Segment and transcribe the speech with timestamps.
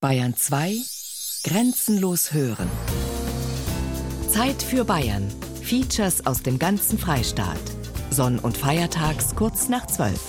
[0.00, 0.76] Bayern 2
[1.42, 2.70] Grenzenlos hören.
[4.30, 5.28] Zeit für Bayern.
[5.60, 7.58] Features aus dem ganzen Freistaat.
[8.08, 10.20] Sonn- und Feiertags kurz nach 12.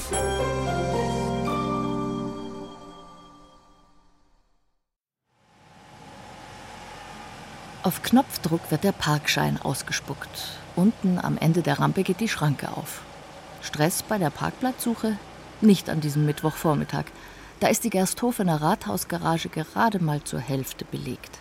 [7.84, 10.58] Auf Knopfdruck wird der Parkschein ausgespuckt.
[10.76, 13.02] Unten am Ende der Rampe geht die Schranke auf.
[13.62, 15.20] Stress bei der Parkplatzsuche?
[15.62, 17.06] Nicht an diesem Mittwochvormittag.
[17.60, 21.40] Da ist die Gersthofener Rathausgarage gerade mal zur Hälfte belegt.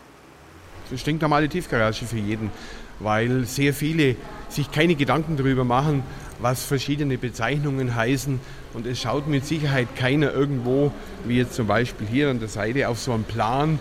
[0.85, 2.51] Das ist stinknormale Tiefgarage für jeden,
[2.99, 4.17] weil sehr viele
[4.49, 6.03] sich keine Gedanken darüber machen,
[6.41, 8.41] was verschiedene Bezeichnungen heißen.
[8.75, 10.91] Und es schaut mit Sicherheit keiner irgendwo,
[11.25, 13.79] wie jetzt zum Beispiel hier an der Seite, auf so einen Plan.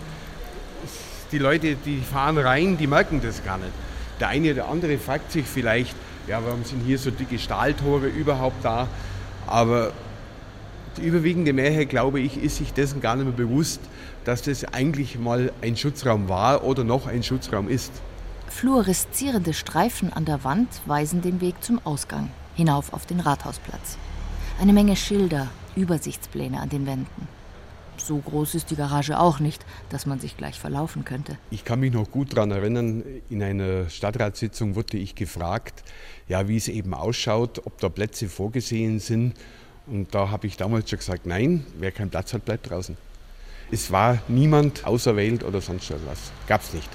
[1.32, 3.72] Die Leute, die fahren rein, die merken das gar nicht.
[4.20, 5.96] Der eine oder andere fragt sich vielleicht,
[6.28, 8.86] ja, warum sind hier so dicke Stahltore überhaupt da?
[9.46, 9.92] Aber
[10.96, 13.80] die überwiegende Mehrheit, glaube ich, ist sich dessen gar nicht mehr bewusst,
[14.24, 17.92] dass das eigentlich mal ein Schutzraum war oder noch ein Schutzraum ist.
[18.48, 23.98] Fluoreszierende Streifen an der Wand weisen den Weg zum Ausgang, hinauf auf den Rathausplatz.
[24.60, 27.28] Eine Menge Schilder, Übersichtspläne an den Wänden.
[28.00, 31.36] So groß ist die Garage auch nicht, dass man sich gleich verlaufen könnte.
[31.50, 35.82] Ich kann mich noch gut daran erinnern, in einer Stadtratssitzung wurde ich gefragt,
[36.28, 39.34] ja, wie es eben ausschaut, ob da Plätze vorgesehen sind.
[39.90, 42.96] Und da habe ich damals schon gesagt, nein, wer keinen Platz hat, bleibt draußen.
[43.70, 46.32] Es war niemand auserwählt oder sonst etwas.
[46.46, 46.88] Gab es nicht.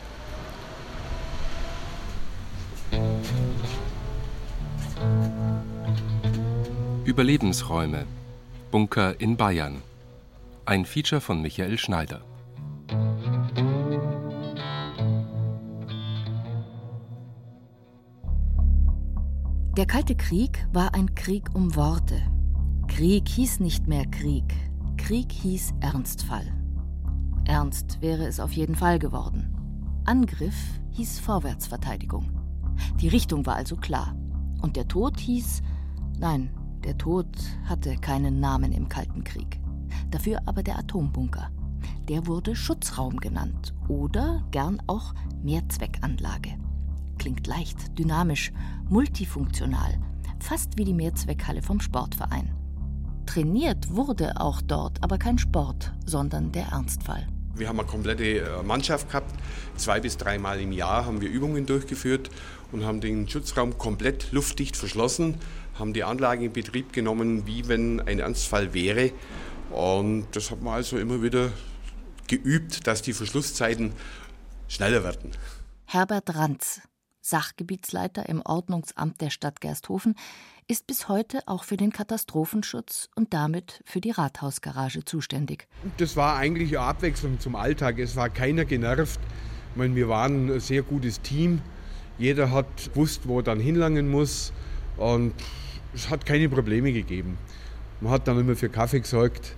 [7.05, 8.05] Überlebensräume.
[8.71, 9.81] Bunker in Bayern.
[10.65, 12.21] Ein Feature von Michael Schneider.
[19.77, 22.32] Der Kalte Krieg war ein Krieg um Worte.
[22.95, 24.53] Krieg hieß nicht mehr Krieg.
[24.97, 26.45] Krieg hieß Ernstfall.
[27.43, 29.51] Ernst wäre es auf jeden Fall geworden.
[30.05, 30.53] Angriff
[30.91, 32.29] hieß Vorwärtsverteidigung.
[33.01, 34.15] Die Richtung war also klar.
[34.61, 35.63] Und der Tod hieß,
[36.19, 36.51] nein,
[36.83, 37.25] der Tod
[37.65, 39.59] hatte keinen Namen im Kalten Krieg.
[40.11, 41.49] Dafür aber der Atombunker.
[42.07, 46.59] Der wurde Schutzraum genannt oder gern auch Mehrzweckanlage.
[47.17, 48.53] Klingt leicht, dynamisch,
[48.87, 49.97] multifunktional,
[50.39, 52.53] fast wie die Mehrzweckhalle vom Sportverein.
[53.25, 57.27] Trainiert wurde auch dort, aber kein Sport, sondern der Ernstfall.
[57.55, 59.31] Wir haben eine komplette äh, Mannschaft gehabt.
[59.77, 62.29] Zwei bis dreimal im Jahr haben wir Übungen durchgeführt
[62.71, 65.37] und haben den Schutzraum komplett luftdicht verschlossen,
[65.75, 69.11] haben die Anlage in Betrieb genommen, wie wenn ein Ernstfall wäre.
[69.71, 71.51] Und das hat man also immer wieder
[72.27, 73.93] geübt, dass die Verschlusszeiten
[74.67, 75.31] schneller werden.
[75.85, 76.81] Herbert Ranz,
[77.21, 80.15] Sachgebietsleiter im Ordnungsamt der Stadt Gersthofen,
[80.67, 85.67] ist bis heute auch für den Katastrophenschutz und damit für die Rathausgarage zuständig.
[85.97, 87.99] Das war eigentlich eine Abwechslung zum Alltag.
[87.99, 89.19] Es war keiner genervt.
[89.71, 91.61] Ich meine, wir waren ein sehr gutes Team.
[92.17, 94.53] Jeder hat gewusst, wo er dann hinlangen muss.
[94.97, 95.33] Und
[95.93, 97.37] es hat keine Probleme gegeben.
[98.01, 99.55] Man hat dann immer für Kaffee gesorgt.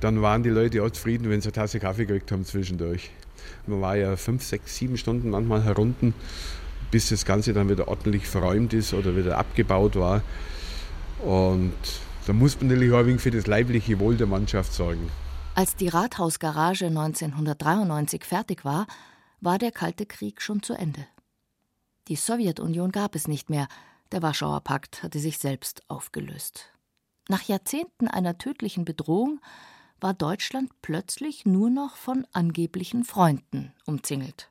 [0.00, 3.10] Dann waren die Leute auch zufrieden, wenn sie eine Tasse Kaffee gekriegt haben zwischendurch.
[3.66, 6.14] Man war ja fünf, sechs, sieben Stunden manchmal herunten
[6.92, 10.22] bis das Ganze dann wieder ordentlich verräumt ist oder wieder abgebaut war.
[11.24, 11.74] Und
[12.26, 15.10] da muss man natürlich auch für das leibliche Wohl der Mannschaft sorgen.
[15.56, 18.86] Als die Rathausgarage 1993 fertig war,
[19.40, 21.04] war der Kalte Krieg schon zu Ende.
[22.08, 23.66] Die Sowjetunion gab es nicht mehr,
[24.12, 26.70] der Warschauer Pakt hatte sich selbst aufgelöst.
[27.28, 29.40] Nach Jahrzehnten einer tödlichen Bedrohung
[30.00, 34.50] war Deutschland plötzlich nur noch von angeblichen Freunden umzingelt.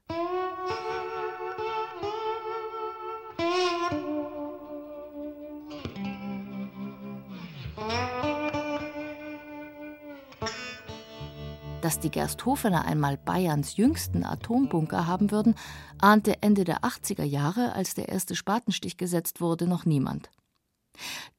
[11.92, 15.56] Dass die Gersthofener einmal Bayerns jüngsten Atombunker haben würden,
[16.00, 20.30] ahnte Ende der 80er Jahre, als der erste Spatenstich gesetzt wurde, noch niemand.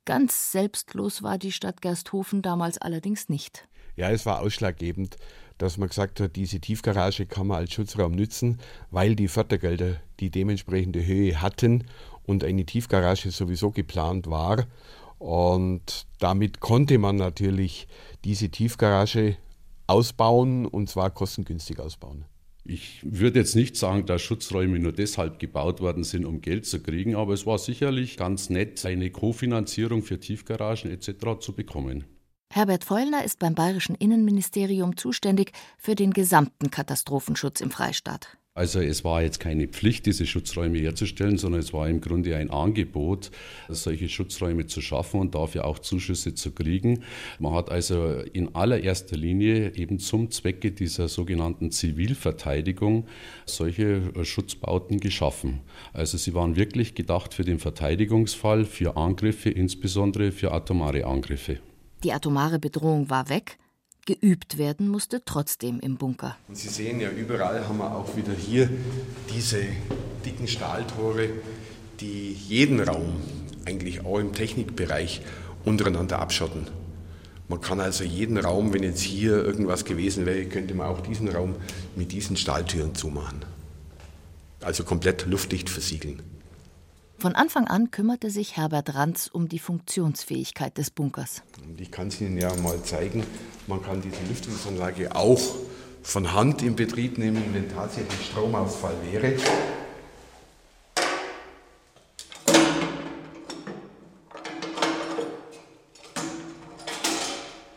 [0.05, 3.67] Ganz selbstlos war die Stadt Gersthofen damals allerdings nicht.
[3.97, 5.17] Ja, es war ausschlaggebend,
[5.57, 8.61] dass man gesagt hat, diese Tiefgarage kann man als Schutzraum nützen,
[8.91, 11.87] weil die Fördergelder die dementsprechende Höhe hatten
[12.25, 14.67] und eine Tiefgarage sowieso geplant war.
[15.19, 17.89] Und damit konnte man natürlich
[18.23, 19.39] diese Tiefgarage
[19.87, 22.25] ausbauen und zwar kostengünstig ausbauen.
[22.65, 26.81] Ich würde jetzt nicht sagen, dass Schutzräume nur deshalb gebaut worden sind, um Geld zu
[26.81, 31.41] kriegen, aber es war sicherlich ganz nett, eine Kofinanzierung für Tiefgaragen etc.
[31.41, 32.05] zu bekommen.
[32.53, 38.37] Herbert Feulner ist beim Bayerischen Innenministerium zuständig für den gesamten Katastrophenschutz im Freistaat.
[38.55, 42.51] Also es war jetzt keine Pflicht, diese Schutzräume herzustellen, sondern es war im Grunde ein
[42.51, 43.31] Angebot,
[43.71, 47.03] solche Schutzräume zu schaffen und dafür auch Zuschüsse zu kriegen.
[47.39, 53.07] Man hat also in allererster Linie eben zum Zwecke dieser sogenannten Zivilverteidigung
[53.47, 55.61] solche Schutzbauten geschaffen.
[55.95, 61.61] Also sie waren wirklich gedacht für den Verteidigungsfall, für Angriffe, insbesondere für atomare Angriffe.
[62.05, 63.57] Die atomare Bedrohung war weg,
[64.05, 66.37] Geübt werden musste trotzdem im Bunker.
[66.49, 68.69] Und Sie sehen ja, überall haben wir auch wieder hier
[69.33, 69.63] diese
[70.27, 71.29] dicken Stahltore,
[72.01, 73.21] die jeden Raum,
[73.65, 75.23] eigentlich auch im Technikbereich,
[75.65, 76.67] untereinander abschotten.
[77.47, 81.29] Man kann also jeden Raum, wenn jetzt hier irgendwas gewesen wäre, könnte man auch diesen
[81.29, 81.55] Raum
[81.95, 83.45] mit diesen Stahltüren zumachen.
[84.63, 86.21] Also komplett luftdicht versiegeln.
[87.23, 91.45] Von Anfang an kümmerte sich Herbert Ranz um die Funktionsfähigkeit des Bunkers.
[91.77, 93.25] Ich kann es Ihnen ja mal zeigen.
[93.69, 95.41] Man kann diese Lüftungsanlage auch
[96.03, 99.37] von Hand in Betrieb nehmen, wenn tatsächlich Stromausfall wäre.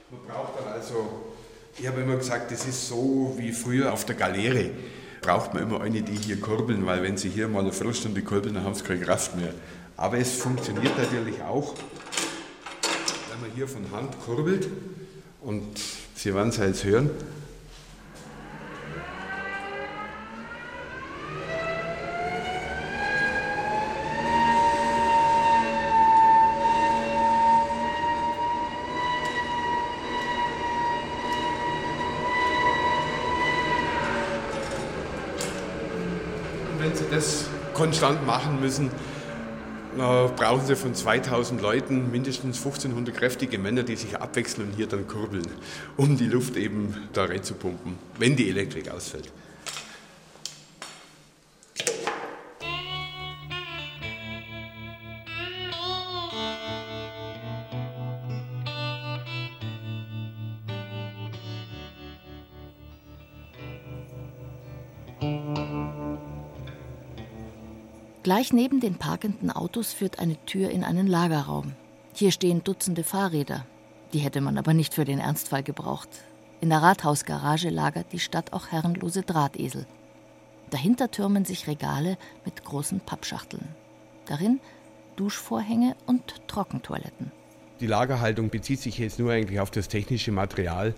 [0.09, 1.07] Man braucht dann also,
[1.77, 4.71] ich habe immer gesagt, das ist so wie früher auf der Galeere
[5.25, 8.53] braucht man immer eine, die hier kurbeln, weil wenn sie hier mal eine Viertelstunde kurbeln,
[8.53, 9.53] dann haben sie keine Kraft mehr.
[9.97, 11.73] Aber es funktioniert natürlich auch,
[13.31, 14.67] wenn man hier von Hand kurbelt
[15.41, 15.63] und
[16.15, 17.09] Sie werden es jetzt hören.
[36.85, 37.05] wenn Sie
[37.99, 38.91] konstant machen müssen,
[39.95, 45.07] brauchen Sie von 2000 Leuten mindestens 1500 kräftige Männer, die sich abwechseln und hier dann
[45.07, 45.47] kurbeln,
[45.95, 49.31] um die Luft eben da reinzupumpen, wenn die Elektrik ausfällt.
[68.25, 71.73] Gleich neben den parkenden Autos führt eine Tür in einen Lagerraum.
[72.15, 73.67] Hier stehen Dutzende Fahrräder.
[74.13, 76.09] Die hätte man aber nicht für den Ernstfall gebraucht.
[76.59, 79.85] In der Rathausgarage lagert die Stadt auch herrenlose Drahtesel.
[80.71, 83.67] Dahinter türmen sich Regale mit großen Pappschachteln.
[84.25, 84.59] Darin
[85.17, 87.31] Duschvorhänge und Trockentoiletten.
[87.79, 90.95] Die Lagerhaltung bezieht sich jetzt nur eigentlich auf das technische Material.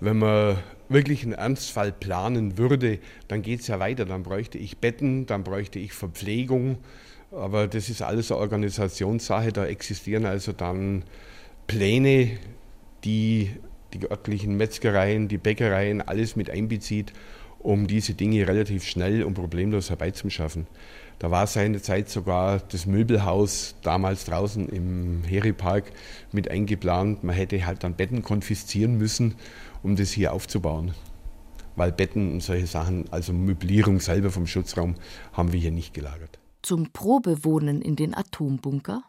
[0.00, 2.98] Wenn man wirklich einen Ernstfall planen würde,
[3.28, 4.04] dann geht es ja weiter.
[4.04, 6.78] Dann bräuchte ich Betten, dann bräuchte ich Verpflegung.
[7.30, 9.52] Aber das ist alles eine Organisationssache.
[9.52, 11.04] Da existieren also dann
[11.66, 12.38] Pläne,
[13.04, 13.50] die
[13.94, 17.12] die örtlichen Metzgereien, die Bäckereien, alles mit einbezieht,
[17.58, 20.66] um diese Dinge relativ schnell und problemlos herbeizuschaffen.
[21.18, 25.90] Da war seinerzeit sogar das Möbelhaus damals draußen im Heripark
[26.30, 27.24] mit eingeplant.
[27.24, 29.34] Man hätte halt dann Betten konfiszieren müssen
[29.82, 30.94] um das hier aufzubauen.
[31.76, 34.96] Weil Betten und solche Sachen, also Möblierung selber vom Schutzraum,
[35.32, 36.38] haben wir hier nicht gelagert.
[36.62, 39.04] Zum Probewohnen in den Atombunker?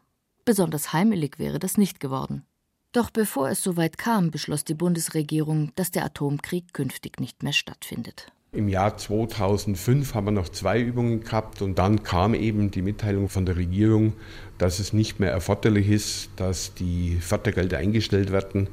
[0.46, 2.44] Besonders heimelig wäre das nicht geworden.
[2.92, 8.32] Doch bevor es soweit kam, beschloss die Bundesregierung, dass der Atomkrieg künftig nicht mehr stattfindet.
[8.52, 13.30] Im Jahr 2005 haben wir noch zwei Übungen gehabt und dann kam eben die Mitteilung
[13.30, 14.14] von der Regierung,
[14.58, 18.68] dass es nicht mehr erforderlich ist, dass die Fördergelder eingestellt werden.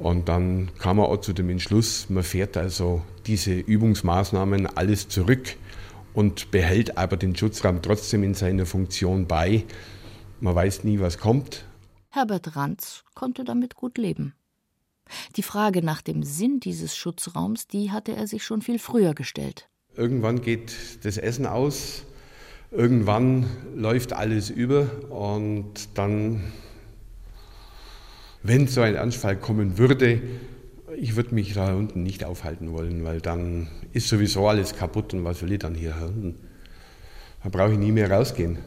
[0.00, 5.56] Und dann kam man auch zu dem Entschluss, man fährt also diese Übungsmaßnahmen alles zurück
[6.14, 9.64] und behält aber den Schutzraum trotzdem in seiner Funktion bei.
[10.40, 11.64] Man weiß nie, was kommt.
[12.08, 14.34] Herbert Ranz konnte damit gut leben.
[15.36, 19.68] Die Frage nach dem Sinn dieses Schutzraums, die hatte er sich schon viel früher gestellt.
[19.96, 22.04] Irgendwann geht das Essen aus,
[22.70, 26.52] irgendwann läuft alles über und dann
[28.42, 30.20] wenn so ein Anfall kommen würde,
[30.96, 35.24] ich würde mich da unten nicht aufhalten wollen, weil dann ist sowieso alles kaputt und
[35.24, 36.34] was will ich dann hier unten?
[37.42, 38.58] Da brauche ich nie mehr rausgehen.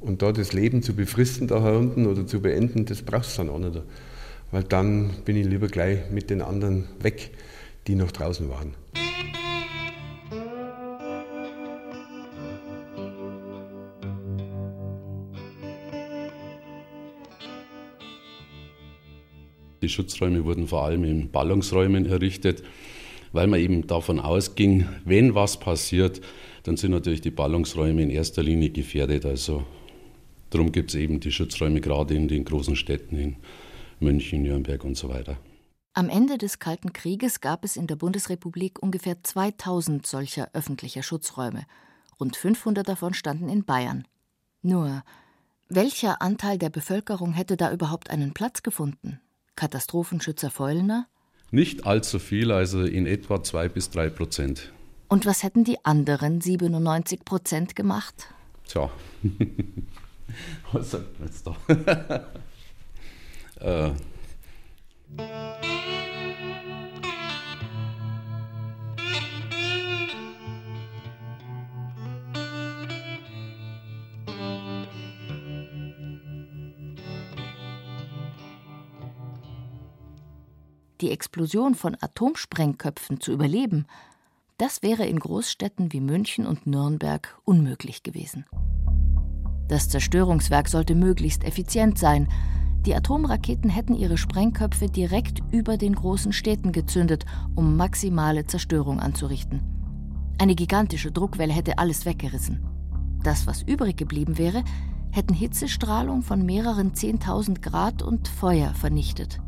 [0.00, 3.50] Und da das Leben zu befristen da unten oder zu beenden, das brauchst du dann
[3.50, 3.80] auch nicht.
[4.50, 7.30] Weil dann bin ich lieber gleich mit den anderen weg,
[7.86, 8.74] die noch draußen waren.
[19.82, 22.62] Die Schutzräume wurden vor allem in Ballungsräumen errichtet,
[23.32, 26.20] weil man eben davon ausging, wenn was passiert,
[26.62, 29.26] dann sind natürlich die Ballungsräume in erster Linie gefährdet.
[29.26, 29.64] Also
[30.50, 33.36] darum gibt es eben die Schutzräume gerade in den großen Städten in
[33.98, 35.36] München, Nürnberg und so weiter.
[35.94, 41.66] Am Ende des Kalten Krieges gab es in der Bundesrepublik ungefähr 2000 solcher öffentlicher Schutzräume.
[42.20, 44.06] Rund 500 davon standen in Bayern.
[44.62, 45.02] Nur,
[45.68, 49.20] welcher Anteil der Bevölkerung hätte da überhaupt einen Platz gefunden?
[49.56, 51.06] Katastrophenschützer Feulner?
[51.50, 54.72] Nicht allzu viel, also in etwa zwei bis drei Prozent.
[55.08, 58.28] Und was hätten die anderen 97 Prozent gemacht?
[58.66, 58.90] Tja,
[60.72, 62.26] was sagt man jetzt da?
[63.90, 63.92] äh.
[81.02, 83.86] Die Explosion von Atomsprengköpfen zu überleben,
[84.56, 88.46] das wäre in Großstädten wie München und Nürnberg unmöglich gewesen.
[89.66, 92.28] Das Zerstörungswerk sollte möglichst effizient sein.
[92.86, 99.60] Die Atomraketen hätten ihre Sprengköpfe direkt über den großen Städten gezündet, um maximale Zerstörung anzurichten.
[100.38, 102.64] Eine gigantische Druckwelle hätte alles weggerissen.
[103.24, 104.62] Das, was übrig geblieben wäre,
[105.10, 109.40] hätten Hitzestrahlung von mehreren 10.000 Grad und Feuer vernichtet.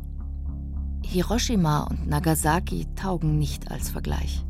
[1.05, 4.43] Hiroshima und Nagasaki taugen nicht als Vergleich.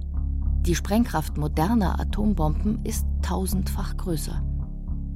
[0.61, 4.41] Die Sprengkraft moderner Atombomben ist tausendfach größer.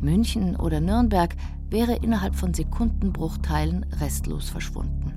[0.02, 1.36] München oder Nürnberg
[1.70, 5.14] wäre innerhalb von Sekundenbruchteilen restlos verschwunden.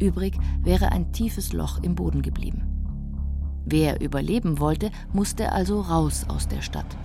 [0.00, 2.62] Übrig wäre ein tiefes Loch im Boden geblieben.
[3.66, 6.96] Wer überleben wollte, musste also raus aus der Stadt.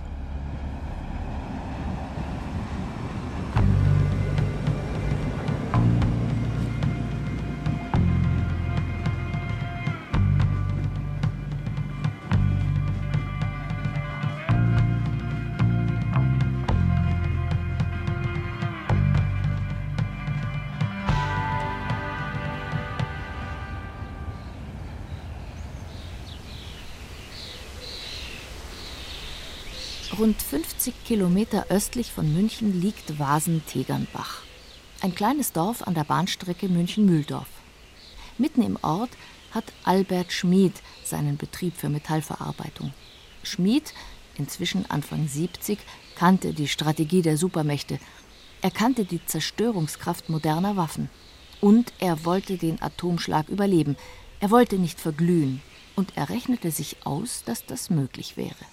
[30.18, 34.42] Rund 50 Kilometer östlich von München liegt Wasen-Tegernbach.
[35.00, 37.48] Ein kleines Dorf an der Bahnstrecke München-Mühldorf.
[38.38, 39.10] Mitten im Ort
[39.50, 42.92] hat Albert Schmid seinen Betrieb für Metallverarbeitung.
[43.42, 43.92] Schmid,
[44.36, 45.80] inzwischen Anfang 70,
[46.14, 47.98] kannte die Strategie der Supermächte.
[48.62, 51.10] Er kannte die Zerstörungskraft moderner Waffen.
[51.60, 53.96] Und er wollte den Atomschlag überleben.
[54.38, 55.60] Er wollte nicht verglühen.
[55.96, 58.64] Und er rechnete sich aus, dass das möglich wäre.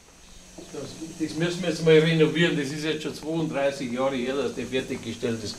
[0.74, 0.84] Das,
[1.20, 2.58] das, müssen wir jetzt mal renovieren.
[2.58, 5.56] Das ist jetzt schon 32 Jahre her, dass der fertiggestellt ist.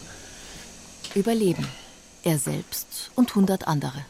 [1.15, 1.67] Überleben.
[2.25, 4.05] Er selbst und 100 andere.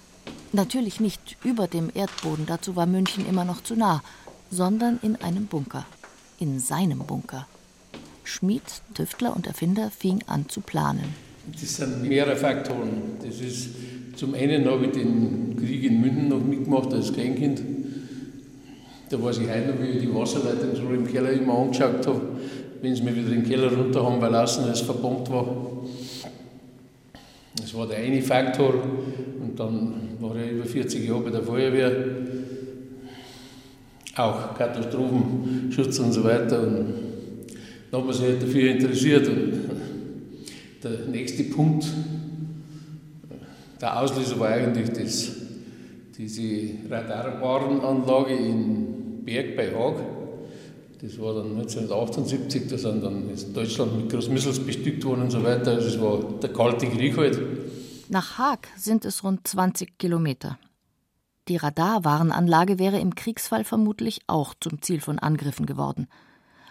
[0.52, 4.02] Natürlich nicht über dem Erdboden, dazu war München immer noch zu nah,
[4.50, 5.87] sondern in einem Bunker.
[6.38, 7.47] In seinem Bunker.
[8.23, 8.62] Schmied,
[8.94, 11.14] Tüftler und Erfinder fing an zu planen.
[11.50, 13.18] Das sind mehrere Faktoren.
[13.25, 13.71] Das ist
[14.14, 17.62] zum einen habe ich den Krieg in München noch mitgemacht als Kleinkind.
[19.12, 22.23] Da weiß ich heute noch, wie ich die Wasserleitung so im Keller immer angeschaut habe,
[22.81, 25.54] wenn sie mich wieder in den Keller runter haben, weil außen alles verbombt war.
[27.61, 28.73] Das war der eine Faktor.
[29.38, 31.92] Und dann war ich über 40 Jahre bei der Feuerwehr.
[34.16, 36.62] Auch Katastrophenschutz und so weiter.
[36.62, 36.95] Und
[37.90, 39.28] da hat man sich halt dafür interessiert.
[39.28, 39.52] Und
[40.83, 41.85] der nächste Punkt,
[43.78, 45.33] der Auslöser war eigentlich das,
[46.16, 48.81] diese Radarwarenanlage in
[49.24, 49.96] Berg bei Haag.
[51.00, 55.42] Das war dann 1978, da sind dann ist Deutschland mit Großmissiles bestückt worden und so
[55.42, 55.72] weiter.
[55.72, 57.40] Also es war der kalte Krieg halt.
[58.08, 60.58] Nach Haag sind es rund 20 Kilometer.
[61.48, 66.06] Die Radarwarenanlage wäre im Kriegsfall vermutlich auch zum Ziel von Angriffen geworden.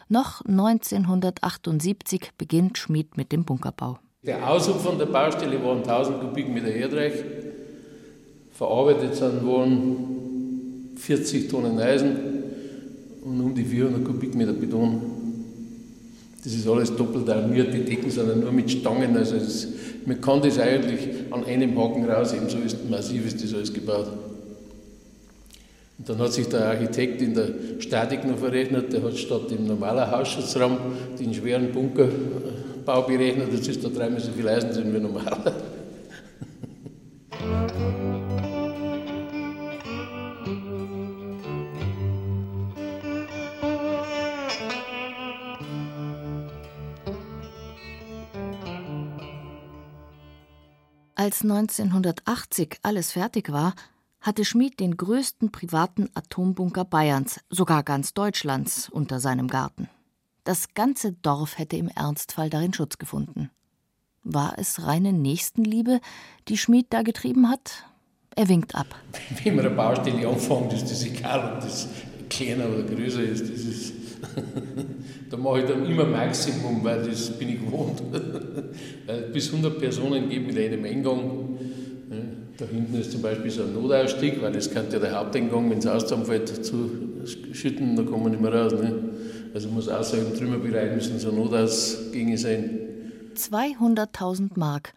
[0.08, 4.00] Noch 1978 beginnt Schmid mit dem Bunkerbau.
[4.24, 7.13] Der Aushub von der Baustelle waren 1000 Kubikmeter Erdreich.
[8.51, 12.41] Verarbeitet sind worden 40 Tonnen Eisen,
[13.22, 15.01] und um die 400 Kubikmeter Beton.
[16.44, 19.68] Das ist alles doppelt armiert, die Decken sind nur mit Stangen, also das,
[20.06, 21.00] man kann das eigentlich
[21.30, 24.08] an einem Haken rausheben, so ist massiv ist das alles gebaut.
[26.00, 29.68] Und dann hat sich der Architekt in der Statik noch verrechnet, der hat statt im
[29.68, 30.78] normalen Hausschutzraum
[31.20, 35.54] den schweren Bunkerbau berechnet, das ist da dreimal so viel Eisen drin wie normal.
[51.22, 53.75] Als 1980 alles fertig war,
[54.22, 59.88] hatte Schmid den größten privaten Atombunker Bayerns, sogar ganz Deutschlands, unter seinem Garten.
[60.46, 63.51] Das ganze Dorf hätte im Ernstfall darin Schutz gefunden.
[64.24, 66.01] War es reine Nächstenliebe,
[66.48, 67.86] die Schmid da getrieben hat?
[68.36, 68.88] Er winkt ab.
[69.44, 71.88] Wenn man eine Baustelle anfängt, ist das egal, ob das
[72.30, 73.44] kleiner oder größer ist.
[73.44, 74.00] Das ist
[75.30, 78.01] da mache ich dann immer Maximum, weil das bin ich gewohnt.
[79.34, 81.58] bis 100 Personen geben mit einem Eingang.
[82.58, 85.80] Da hinten ist zum Beispiel so ein Notausstieg, weil das könnte ja der Haupteingang, wenn
[85.80, 86.92] es auszusammenfällt, zu
[87.54, 88.74] schütten, da kommen wir nicht mehr raus.
[88.74, 88.94] Ne?
[89.54, 92.80] Also muss außer im Trümmerbereich müssen so Notausgänge sein.
[93.36, 94.94] 200.000 Mark,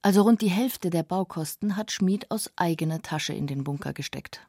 [0.00, 4.40] also rund die Hälfte der Baukosten, hat Schmid aus eigener Tasche in den Bunker gesteckt.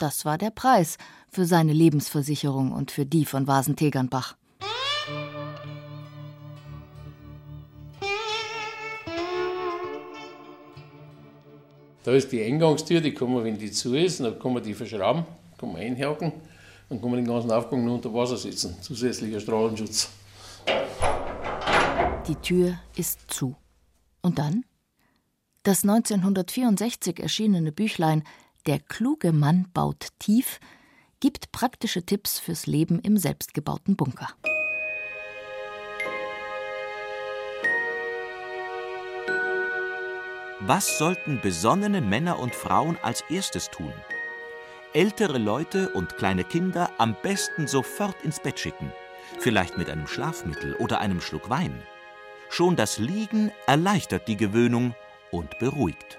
[0.00, 0.96] Das war der Preis
[1.28, 4.34] für seine Lebensversicherung und für die von Vasen-Tegernbach.
[12.02, 14.72] Da ist die Eingangstür, die kann man, wenn die zu ist, dann kann man die
[14.72, 15.26] verschrauben,
[15.58, 16.32] kann man einhaken,
[16.88, 18.80] dann kann man den ganzen Aufgang nur unter Wasser setzen.
[18.80, 20.08] Zusätzlicher Strahlenschutz.
[22.26, 23.54] Die Tür ist zu.
[24.22, 24.64] Und dann?
[25.62, 28.24] Das 1964 erschienene Büchlein
[28.66, 30.60] Der kluge Mann baut tief
[31.18, 34.28] gibt praktische Tipps fürs Leben im selbstgebauten Bunker.
[40.60, 43.94] Was sollten besonnene Männer und Frauen als erstes tun?
[44.92, 48.92] Ältere Leute und kleine Kinder am besten sofort ins Bett schicken,
[49.38, 51.82] vielleicht mit einem Schlafmittel oder einem Schluck Wein.
[52.50, 54.94] Schon das Liegen erleichtert die Gewöhnung
[55.30, 56.18] und beruhigt.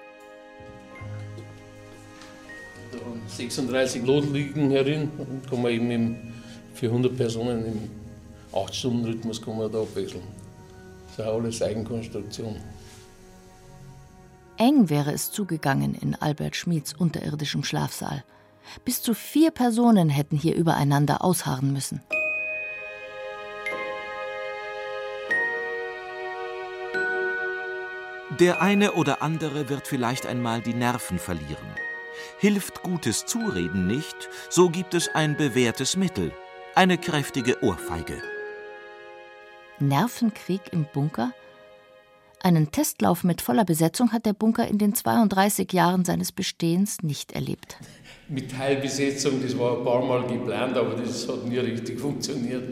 [3.28, 6.16] 36 Lot liegen herin, dann kann man eben im,
[6.74, 7.90] für 100 Personen im
[8.52, 10.22] 8-Stunden-Rhythmus da abwechseln.
[11.16, 12.56] Das ist alles Eigenkonstruktion.
[14.56, 18.22] Eng wäre es zugegangen in Albert Schmieds unterirdischem Schlafsaal.
[18.84, 22.00] Bis zu vier Personen hätten hier übereinander ausharren müssen.
[28.40, 31.66] Der eine oder andere wird vielleicht einmal die Nerven verlieren.
[32.38, 36.32] Hilft gutes Zureden nicht, so gibt es ein bewährtes Mittel,
[36.74, 38.22] eine kräftige Ohrfeige.
[39.78, 41.32] Nervenkrieg im Bunker?
[42.44, 47.30] Einen Testlauf mit voller Besetzung hat der Bunker in den 32 Jahren seines Bestehens nicht
[47.32, 47.76] erlebt.
[48.28, 52.64] Mit Teilbesetzung, das war ein paar Mal geplant, aber das hat nie richtig funktioniert.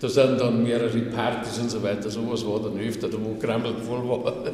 [0.00, 2.10] da sind dann mehrere Partys und so weiter.
[2.10, 4.34] Sowas war dann öfter, da wo Krammel voll war.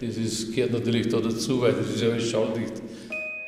[0.00, 2.72] Das ist, gehört natürlich da dazu, weil das ist ja alles schalldicht.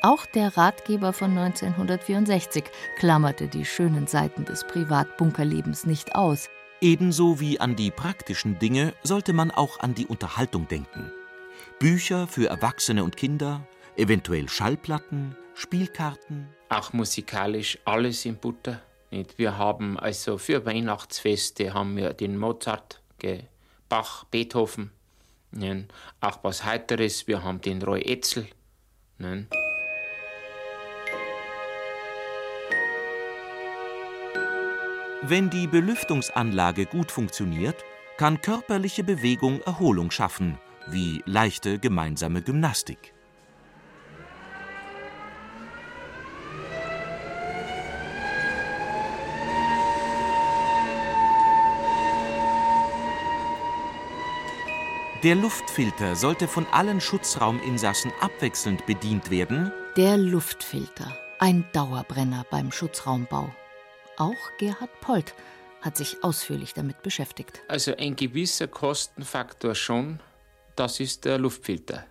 [0.07, 2.63] Auch der Ratgeber von 1964
[2.95, 6.47] klammerte die schönen Seiten des Privatbunkerlebens nicht aus.
[6.79, 11.11] Ebenso wie an die praktischen Dinge sollte man auch an die Unterhaltung denken.
[11.79, 13.67] Bücher für Erwachsene und Kinder,
[13.97, 16.47] eventuell Schallplatten, Spielkarten.
[16.69, 18.81] Auch musikalisch alles in Butter.
[19.35, 23.01] Wir haben also für Weihnachtsfeste haben wir den Mozart,
[23.89, 24.89] Bach, Beethoven.
[26.21, 28.47] Auch was Heiteres, wir haben den Roy Etzel.
[35.23, 37.83] Wenn die Belüftungsanlage gut funktioniert,
[38.17, 43.15] kann körperliche Bewegung Erholung schaffen, wie leichte gemeinsame Gymnastik.
[55.23, 59.71] Der Luftfilter sollte von allen Schutzrauminsassen abwechselnd bedient werden.
[59.95, 63.49] Der Luftfilter, ein Dauerbrenner beim Schutzraumbau.
[64.19, 65.35] Auch Gerhard Polt
[65.81, 67.61] hat sich ausführlich damit beschäftigt.
[67.67, 70.19] Also ein gewisser Kostenfaktor schon,
[70.75, 72.03] das ist der Luftfilter.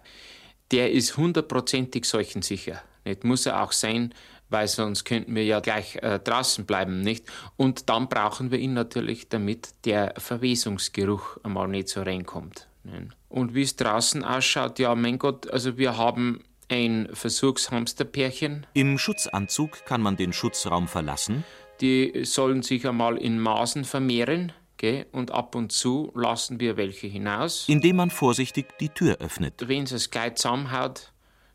[0.71, 2.81] Der ist hundertprozentig seuchensicher.
[3.05, 4.15] Nicht muss er auch sein,
[4.51, 7.27] weil sonst könnten wir ja gleich äh, draußen bleiben, nicht?
[7.57, 12.69] Und dann brauchen wir ihn natürlich, damit der Verwesungsgeruch einmal nicht so reinkommt.
[12.85, 13.17] Nicht?
[13.29, 18.67] Und wie es draußen ausschaut, ja, mein Gott, also wir haben ein Versuchshamsterpärchen.
[18.75, 21.45] Im Schutzanzug kann man den Schutzraum verlassen
[21.81, 24.53] die sollen sich einmal in Maßen vermehren.
[24.75, 27.65] Okay, und ab und zu lassen wir welche hinaus.
[27.67, 29.67] Indem man vorsichtig die Tür öffnet.
[29.67, 31.13] Wenn es gleich zusammenhaut,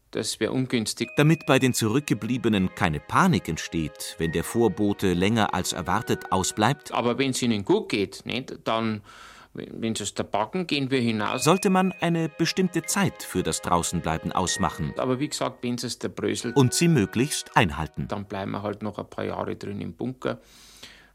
[0.10, 1.10] das wäre ungünstig.
[1.18, 6.92] Damit bei den Zurückgebliebenen keine Panik entsteht, wenn der Vorbote länger als erwartet ausbleibt.
[6.92, 9.02] Aber wenn es ihnen gut geht, nicht, dann
[9.54, 11.44] wenn sie es da backen, gehen wir hinaus.
[11.44, 14.94] Sollte man eine bestimmte Zeit für das Draußenbleiben ausmachen.
[14.98, 16.56] Aber wie gesagt, wenn es da bröselt.
[16.56, 18.08] Und sie möglichst einhalten.
[18.08, 20.40] Dann bleiben wir halt noch ein paar Jahre drin im Bunker.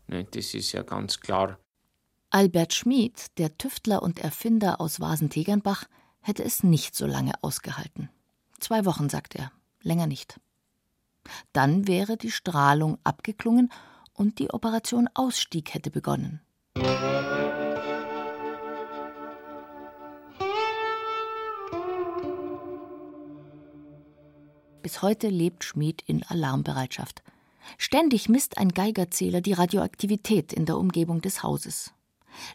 [0.06, 1.58] Ne, das ist ja ganz klar.
[2.30, 5.84] Albert Schmid, der Tüftler und Erfinder aus Wasen-Tegernbach,
[6.20, 8.10] hätte es nicht so lange ausgehalten.
[8.58, 10.40] Zwei Wochen, sagt er, länger nicht.
[11.52, 13.72] Dann wäre die Strahlung abgeklungen
[14.12, 16.40] und die Operation Ausstieg hätte begonnen.
[24.86, 27.24] Bis heute lebt Schmid in Alarmbereitschaft.
[27.76, 31.92] Ständig misst ein Geigerzähler die Radioaktivität in der Umgebung des Hauses.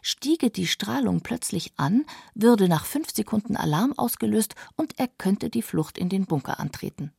[0.00, 5.60] Stiege die Strahlung plötzlich an, würde nach fünf Sekunden Alarm ausgelöst und er könnte die
[5.60, 7.12] Flucht in den Bunker antreten.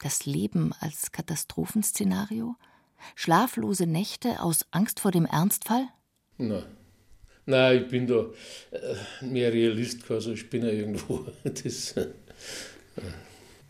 [0.00, 2.56] Das Leben als Katastrophenszenario?
[3.14, 5.86] Schlaflose Nächte aus Angst vor dem Ernstfall?
[6.36, 6.64] Nein.
[7.46, 8.26] Nein, ich bin da
[8.72, 11.26] äh, mehr Realist, also Spinner irgendwo.
[11.44, 12.08] Das, äh,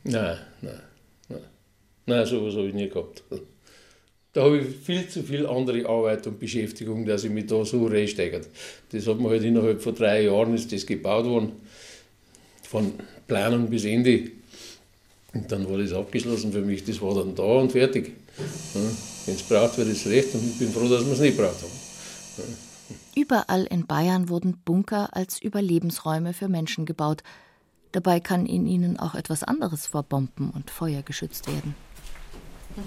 [0.04, 0.80] nein, nein,
[1.28, 1.40] nein.
[2.06, 3.22] Nein, sowas habe ich nie gehabt.
[4.32, 7.86] Da habe ich viel zu viel andere Arbeit und Beschäftigung, dass ich mich da so
[7.86, 8.48] reinsteigert.
[8.90, 11.52] Das hat man halt innerhalb von drei Jahren ist das gebaut worden.
[12.62, 12.94] Von
[13.26, 14.30] Planung bis Ende.
[15.34, 16.84] Und dann war das abgeschlossen für mich.
[16.84, 18.12] Das war dann da und fertig.
[19.26, 21.62] Wenn es braucht, wird es recht und ich bin froh, dass wir es nicht braucht
[21.62, 22.56] haben.
[23.14, 27.22] Überall in Bayern wurden Bunker als Überlebensräume für Menschen gebaut.
[27.92, 31.74] Dabei kann in ihnen auch etwas anderes vor Bomben und Feuer geschützt werden.
[32.76, 32.82] Ja,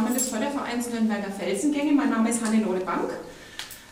[0.00, 1.92] Namen des Fördervereins Nürnberger Felsengänge.
[1.92, 3.10] Mein Name ist Hannelore Bank.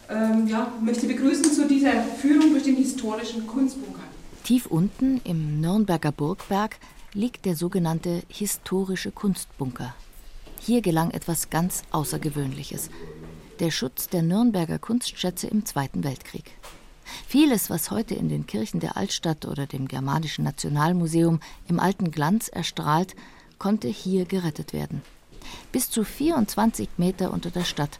[0.08, 4.04] Ähm, ja, möchte begrüßen zu dieser Führung durch den historischen Kunstbunker.
[4.42, 6.78] Tief unten im Nürnberger Burgberg
[7.12, 9.94] liegt der sogenannte historische Kunstbunker.
[10.60, 12.88] Hier gelang etwas ganz Außergewöhnliches.
[13.60, 16.52] Der Schutz der Nürnberger Kunstschätze im Zweiten Weltkrieg.
[17.26, 22.48] Vieles, was heute in den Kirchen der Altstadt oder dem Germanischen Nationalmuseum im alten Glanz
[22.48, 23.14] erstrahlt,
[23.58, 25.02] konnte hier gerettet werden.
[25.72, 27.98] Bis zu 24 Meter unter der Stadt,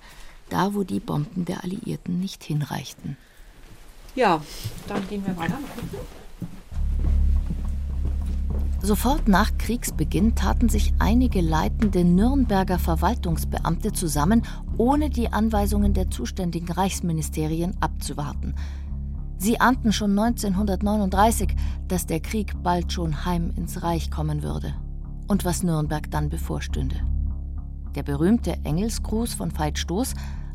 [0.49, 3.17] da wo die Bomben der Alliierten nicht hinreichten.
[4.15, 4.43] Ja,
[4.87, 5.59] dann gehen wir weiter.
[8.81, 14.43] Sofort nach Kriegsbeginn taten sich einige leitende Nürnberger Verwaltungsbeamte zusammen,
[14.77, 18.55] ohne die Anweisungen der zuständigen Reichsministerien abzuwarten.
[19.37, 21.55] Sie ahnten schon 1939,
[21.87, 24.75] dass der Krieg bald schon heim ins Reich kommen würde
[25.27, 26.97] und was Nürnberg dann bevorstünde.
[27.95, 30.15] Der berühmte Engelsgruß von Veit Stoß,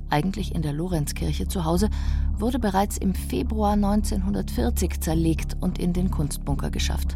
[0.10, 1.89] eigentlich in der Lorenzkirche zu Hause,
[2.38, 7.15] wurde bereits im Februar 1940 zerlegt und in den Kunstbunker geschafft.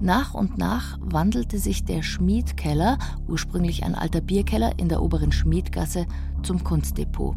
[0.00, 6.06] Nach und nach wandelte sich der Schmiedkeller, ursprünglich ein alter Bierkeller in der oberen Schmiedgasse,
[6.42, 7.36] zum Kunstdepot.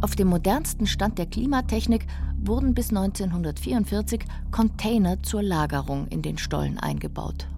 [0.00, 2.06] Auf dem modernsten Stand der Klimatechnik
[2.38, 7.48] wurden bis 1944 Container zur Lagerung in den Stollen eingebaut.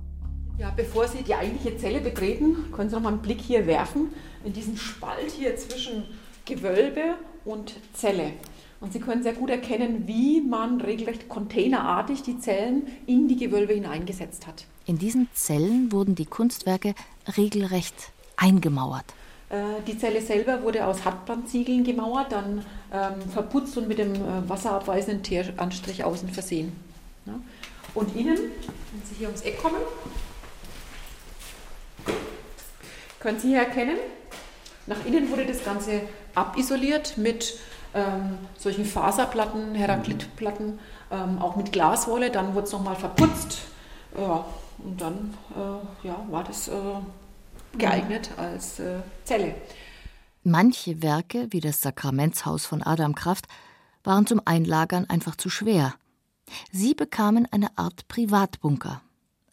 [0.59, 4.13] Ja, bevor Sie die eigentliche Zelle betreten, können Sie noch mal einen Blick hier werfen
[4.45, 6.05] in diesen Spalt hier zwischen
[6.45, 8.33] Gewölbe und Zelle.
[8.81, 13.75] Und Sie können sehr gut erkennen, wie man regelrecht containerartig die Zellen in die Gewölbe
[13.75, 14.67] hineingesetzt hat.
[14.87, 16.95] In diesen Zellen wurden die Kunstwerke
[17.37, 17.95] regelrecht
[18.37, 19.05] eingemauert.
[19.51, 24.49] Äh, die Zelle selber wurde aus Hartplanziegeln gemauert, dann ähm, verputzt und mit dem äh,
[24.49, 26.73] wasserabweisenden Teeranstrich außen versehen.
[27.27, 27.35] Ja.
[27.95, 29.77] Und innen, wenn Sie hier ums Eck kommen,
[33.21, 33.97] können Sie hier erkennen,
[34.87, 36.03] nach innen wurde das Ganze
[36.35, 37.59] abisoliert mit
[37.95, 40.79] ähm, solchen Faserplatten, Heraklitplatten,
[41.11, 42.31] ähm, auch mit Glaswolle.
[42.31, 43.59] Dann wurde es nochmal verputzt.
[44.19, 44.45] Ja,
[44.79, 46.73] und dann äh, ja, war das äh,
[47.79, 49.55] geeignet als äh, Zelle.
[50.43, 53.47] Manche Werke, wie das Sakramentshaus von Adam Kraft,
[54.03, 55.95] waren zum Einlagern einfach zu schwer.
[56.73, 59.01] Sie bekamen eine Art Privatbunker.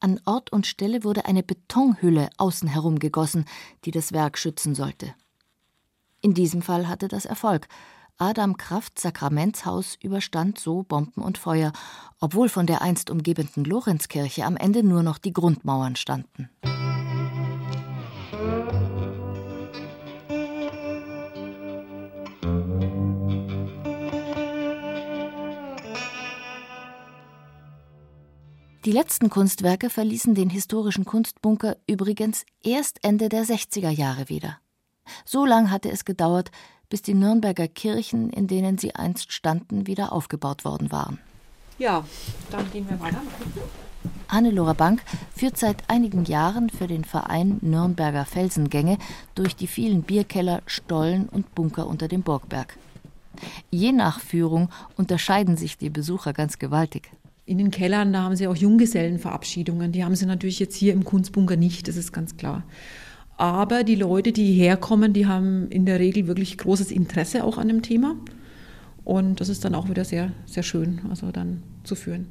[0.02, 3.46] An Ort und Stelle wurde eine Betonhülle außen herum gegossen,
[3.84, 5.14] die das Werk schützen sollte.
[6.22, 7.68] In diesem Fall hatte das Erfolg.
[8.18, 11.72] Adam Krafts Sakramentshaus überstand so Bomben und Feuer,
[12.20, 16.50] obwohl von der einst umgebenden Lorenzkirche am Ende nur noch die Grundmauern standen.
[28.90, 34.58] Die letzten Kunstwerke verließen den historischen Kunstbunker übrigens erst Ende der 60er Jahre wieder.
[35.26, 36.50] So lang hatte es gedauert,
[36.90, 41.20] bis die Nürnberger Kirchen, in denen sie einst standen, wieder aufgebaut worden waren.
[41.78, 42.04] Ja,
[42.50, 43.22] dann gehen wir weiter.
[44.28, 45.04] Hannelore Bank
[45.36, 48.98] führt seit einigen Jahren für den Verein Nürnberger Felsengänge
[49.36, 52.76] durch die vielen Bierkeller, Stollen und Bunker unter dem Burgberg.
[53.70, 57.12] Je nach Führung unterscheiden sich die Besucher ganz gewaltig.
[57.50, 59.92] In den Kellern, da haben sie auch Junggesellenverabschiedungen.
[59.92, 62.64] Die haben sie natürlich jetzt hier im Kunstbunker nicht, das ist ganz klar.
[63.38, 67.68] Aber die Leute, die herkommen, die haben in der Regel wirklich großes Interesse auch an
[67.68, 68.16] dem Thema.
[69.04, 72.28] Und das ist dann auch wieder sehr, sehr schön, also dann zu führen.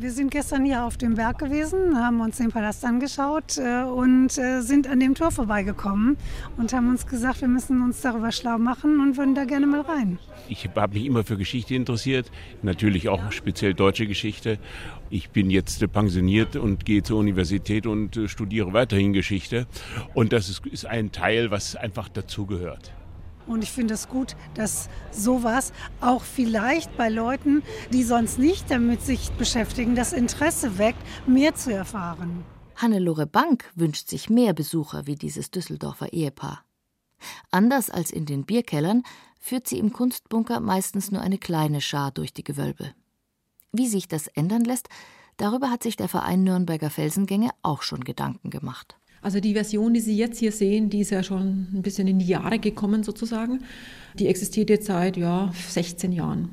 [0.00, 4.38] Wir sind gestern hier auf dem Berg gewesen, haben uns den Palast angeschaut äh, und
[4.38, 6.16] äh, sind an dem Tor vorbeigekommen
[6.56, 9.80] und haben uns gesagt, wir müssen uns darüber schlau machen und würden da gerne mal
[9.80, 10.20] rein.
[10.48, 12.30] Ich habe mich immer für Geschichte interessiert,
[12.62, 14.60] natürlich auch speziell deutsche Geschichte.
[15.10, 19.66] Ich bin jetzt pensioniert und gehe zur Universität und äh, studiere weiterhin Geschichte.
[20.14, 22.92] Und das ist, ist ein Teil, was einfach dazugehört.
[23.48, 29.02] Und ich finde es gut, dass sowas auch vielleicht bei Leuten, die sonst nicht damit
[29.02, 32.44] sich beschäftigen, das Interesse weckt, mehr zu erfahren.
[32.76, 36.64] Hannelore Bank wünscht sich mehr Besucher wie dieses Düsseldorfer Ehepaar.
[37.50, 39.02] Anders als in den Bierkellern
[39.40, 42.92] führt sie im Kunstbunker meistens nur eine kleine Schar durch die Gewölbe.
[43.72, 44.88] Wie sich das ändern lässt,
[45.38, 48.97] darüber hat sich der Verein Nürnberger Felsengänge auch schon Gedanken gemacht.
[49.20, 52.18] Also die Version, die Sie jetzt hier sehen, die ist ja schon ein bisschen in
[52.18, 53.60] die Jahre gekommen sozusagen.
[54.18, 56.50] Die existiert jetzt seit ja, 16 Jahren.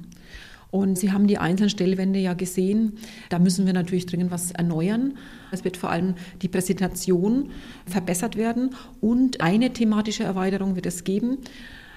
[0.71, 2.93] Und Sie haben die einzelnen Stellwände ja gesehen.
[3.30, 5.13] Da müssen wir natürlich dringend was erneuern.
[5.51, 7.51] Es wird vor allem die Präsentation
[7.86, 8.71] verbessert werden.
[8.99, 11.38] Und eine thematische Erweiterung wird es geben.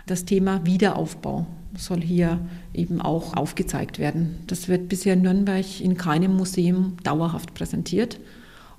[0.06, 2.38] Das Thema Wiederaufbau soll hier
[2.72, 4.36] eben auch aufgezeigt werden.
[4.46, 8.20] Das wird bisher in Nürnberg in keinem Museum dauerhaft präsentiert.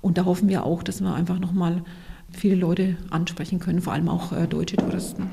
[0.00, 1.82] Und da hoffen wir auch, dass wir einfach nochmal
[2.30, 5.30] viele Leute ansprechen können, vor allem auch äh, deutsche Touristen.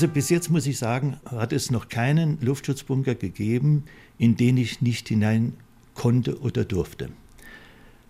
[0.00, 3.84] Also bis jetzt muss ich sagen, hat es noch keinen Luftschutzbunker gegeben,
[4.16, 5.52] in den ich nicht hinein
[5.92, 7.10] konnte oder durfte.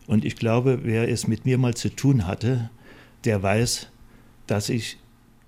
[0.06, 2.70] Und ich glaube, wer es mit mir mal zu tun hatte,
[3.24, 3.88] der weiß,
[4.46, 4.98] dass ich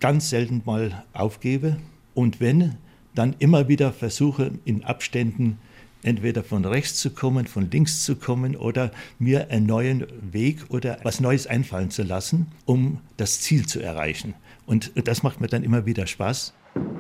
[0.01, 1.77] ganz selten mal aufgebe
[2.13, 2.75] und wenn,
[3.15, 5.59] dann immer wieder versuche in Abständen
[6.03, 10.99] entweder von rechts zu kommen, von links zu kommen oder mir einen neuen Weg oder
[11.05, 14.35] was Neues einfallen zu lassen, um das Ziel zu erreichen.
[14.67, 16.53] Und das macht mir dann immer wieder Spaß.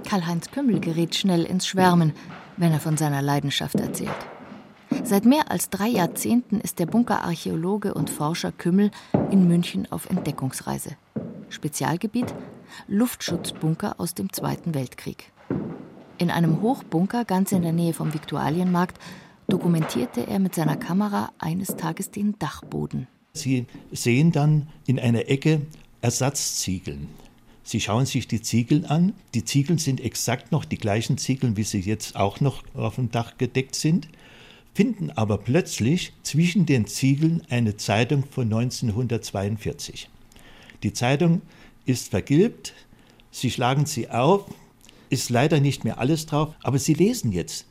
[0.08, 2.12] Karl-Heinz Kümmel gerät schnell ins Schwärmen,
[2.56, 4.10] wenn er von seiner Leidenschaft erzählt.
[5.04, 8.90] Seit mehr als drei Jahrzehnten ist der Bunkerarchäologe und Forscher Kümmel
[9.30, 10.96] in München auf Entdeckungsreise.
[11.48, 12.34] Spezialgebiet
[12.88, 15.32] Luftschutzbunker aus dem Zweiten Weltkrieg.
[16.18, 18.98] In einem Hochbunker ganz in der Nähe vom Viktualienmarkt
[19.48, 23.08] dokumentierte er mit seiner Kamera eines Tages den Dachboden.
[23.32, 25.62] Sie sehen dann in einer Ecke
[26.00, 27.08] Ersatzziegeln.
[27.64, 29.14] Sie schauen sich die Ziegel an.
[29.34, 33.10] Die Ziegel sind exakt noch die gleichen Ziegel, wie sie jetzt auch noch auf dem
[33.10, 34.08] Dach gedeckt sind,
[34.74, 40.08] finden aber plötzlich zwischen den Ziegeln eine Zeitung von 1942.
[40.82, 41.42] Die Zeitung
[41.84, 42.74] ist vergilbt,
[43.30, 44.46] sie schlagen sie auf,
[45.10, 47.66] ist leider nicht mehr alles drauf, aber sie lesen jetzt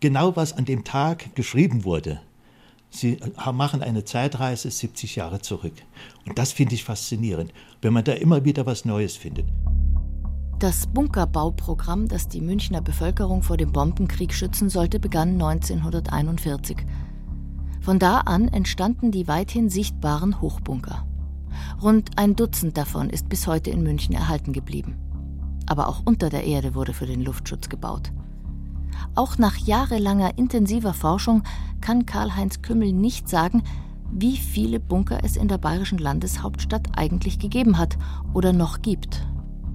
[0.00, 2.20] genau, was an dem Tag geschrieben wurde.
[2.94, 3.18] Sie
[3.52, 5.72] machen eine Zeitreise 70 Jahre zurück.
[6.28, 7.52] Und das finde ich faszinierend,
[7.82, 9.46] wenn man da immer wieder was Neues findet.
[10.60, 16.76] Das Bunkerbauprogramm, das die Münchner Bevölkerung vor dem Bombenkrieg schützen sollte, begann 1941.
[17.80, 21.04] Von da an entstanden die weithin sichtbaren Hochbunker.
[21.82, 24.96] Rund ein Dutzend davon ist bis heute in München erhalten geblieben.
[25.66, 28.12] Aber auch unter der Erde wurde für den Luftschutz gebaut.
[29.14, 31.42] Auch nach jahrelanger intensiver Forschung
[31.80, 33.62] kann Karl-Heinz Kümmel nicht sagen,
[34.10, 37.98] wie viele Bunker es in der bayerischen Landeshauptstadt eigentlich gegeben hat
[38.32, 39.26] oder noch gibt.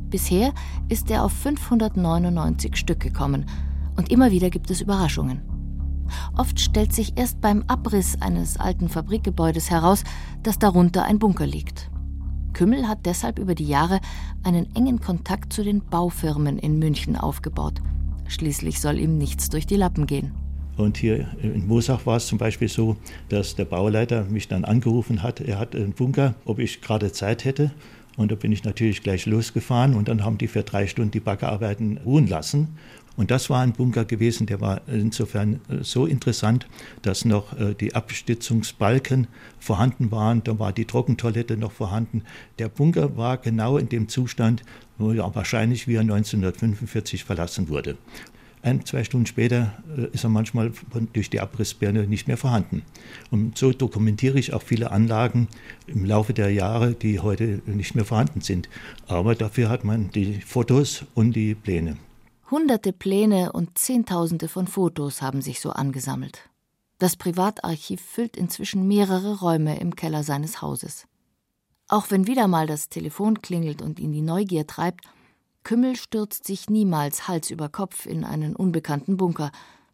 [0.10, 0.54] Bisher
[0.88, 3.46] ist er auf 599 Stück gekommen
[3.96, 5.42] und immer wieder gibt es Überraschungen.
[6.36, 10.04] Oft stellt sich erst beim Abriss eines alten Fabrikgebäudes heraus,
[10.42, 11.92] dass darunter ein Bunker liegt.
[12.54, 14.00] Kümmel hat deshalb über die Jahre
[14.44, 17.82] einen engen Kontakt zu den Baufirmen in München aufgebaut–
[18.30, 20.32] Schließlich soll ihm nichts durch die Lappen gehen.
[20.78, 22.96] Und hier in Mosach war es zum Beispiel so,
[23.28, 27.44] dass der Bauleiter mich dann angerufen hat, er hat einen Bunker, ob ich gerade Zeit
[27.44, 27.72] hätte.
[28.16, 31.20] Und da bin ich natürlich gleich losgefahren und dann haben die für drei Stunden die
[31.20, 32.78] Baggerarbeiten ruhen lassen.
[33.20, 36.68] Und das war ein Bunker gewesen, der war insofern äh, so interessant,
[37.02, 39.28] dass noch äh, die Abstützungsbalken
[39.60, 42.24] vorhanden waren, da war die Trockentoilette noch vorhanden.
[42.60, 44.64] Der Bunker war genau in dem Zustand,
[44.98, 47.98] wo er wahrscheinlich wie er 1945 verlassen wurde.
[48.62, 50.72] Ein, zwei Stunden später äh, ist er manchmal
[51.12, 52.84] durch die Abrissbirne nicht mehr vorhanden.
[53.32, 55.50] Und so dokumentiere ich auch viele Anlagen
[55.88, 58.70] im Laufe der Jahre, die heute nicht mehr vorhanden sind.
[59.08, 61.98] Aber dafür hat man die Fotos und die Pläne.
[62.52, 66.50] Hunderte Pläne und Zehntausende von Fotos haben sich so angesammelt.
[66.98, 71.06] Das Privatarchiv füllt inzwischen mehrere Räume im Keller seines Hauses.
[71.88, 75.06] Auch wenn wieder mal das Telefon klingelt und ihn die Neugier treibt,
[75.64, 79.52] Kümmel stürzt sich niemals Hals über Kopf in einen unbekannten Bunker,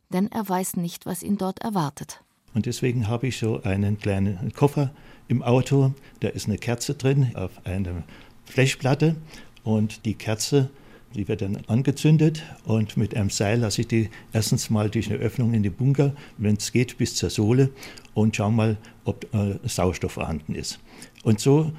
[0.10, 2.22] denn er weiß nicht, was ihn dort erwartet.
[2.54, 4.92] Und deswegen habe ich so einen kleinen Koffer
[5.28, 5.94] im Auto.
[6.22, 8.04] Da ist eine Kerze drin auf einer
[8.54, 9.18] Blechplatte
[9.66, 10.70] und die Kerze,
[11.16, 15.20] die wird dann angezündet und mit einem Seil lasse ich die erstens mal durch eine
[15.20, 17.70] Öffnung in den Bunker, wenn es geht, bis zur Sohle
[18.14, 20.80] und schau mal, ob äh, Sauerstoff vorhanden ist.
[21.24, 21.72] Und so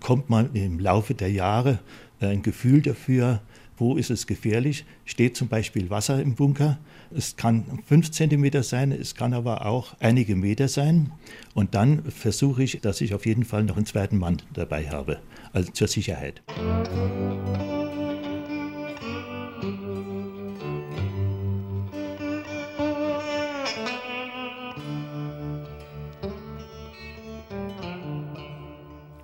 [0.00, 1.80] kommt man im Laufe der Jahre
[2.20, 3.42] ein Gefühl dafür,
[3.76, 4.84] wo ist es gefährlich.
[5.04, 6.78] Steht zum Beispiel Wasser im Bunker.
[7.14, 11.10] Es kann fünf Zentimeter sein, es kann aber auch einige Meter sein.
[11.54, 15.18] Und dann versuche ich, dass ich auf jeden Fall noch einen zweiten Mann dabei habe,
[15.52, 16.42] also zur Sicherheit.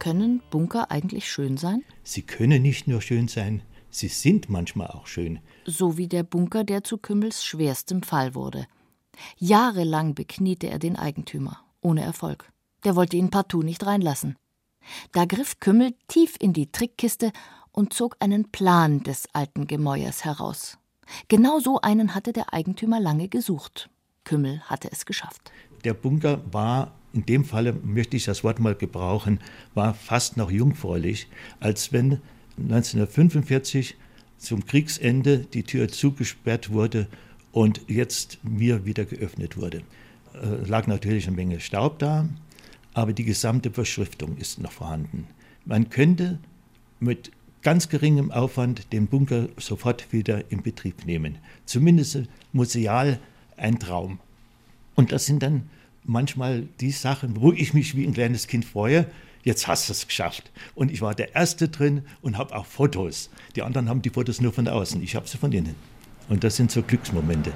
[0.01, 1.85] Können Bunker eigentlich schön sein?
[2.05, 5.41] Sie können nicht nur schön sein, sie sind manchmal auch schön.
[5.67, 8.67] So wie der Bunker, der zu Kümmels schwerstem Fall wurde.
[9.37, 12.51] Jahrelang bekniete er den Eigentümer, ohne Erfolg.
[12.85, 14.37] Der wollte ihn partout nicht reinlassen.
[15.13, 17.31] Da griff Kümmel tief in die Trickkiste
[17.71, 20.79] und zog einen Plan des alten Gemäuers heraus.
[21.29, 23.91] Genau so einen hatte der Eigentümer lange gesucht.
[24.25, 25.53] Kümmel hatte es geschafft.
[25.85, 29.40] Der Bunker war in dem Falle möchte ich das Wort mal gebrauchen,
[29.75, 31.27] war fast noch jungfräulich,
[31.59, 32.20] als wenn
[32.59, 33.96] 1945
[34.38, 37.09] zum Kriegsende die Tür zugesperrt wurde
[37.53, 39.83] und jetzt mir wieder geöffnet wurde.
[40.35, 42.29] Äh, lag natürlich eine Menge Staub da,
[42.94, 45.27] aber die gesamte Beschriftung ist noch vorhanden.
[45.64, 46.38] Man könnte
[47.01, 51.38] mit ganz geringem Aufwand den Bunker sofort wieder in Betrieb nehmen.
[51.66, 53.20] Zumindest museal
[53.57, 54.20] ein Traum.
[54.94, 55.68] Und das sind dann
[56.05, 59.07] manchmal die Sachen, wo ich mich wie ein kleines Kind freue.
[59.43, 60.51] Jetzt hast du es geschafft.
[60.75, 63.31] Und ich war der Erste drin und habe auch Fotos.
[63.57, 65.03] Die anderen haben die Fotos nur von außen.
[65.03, 65.75] Ich habe sie von innen.
[66.29, 67.53] Und das sind so Glücksmomente.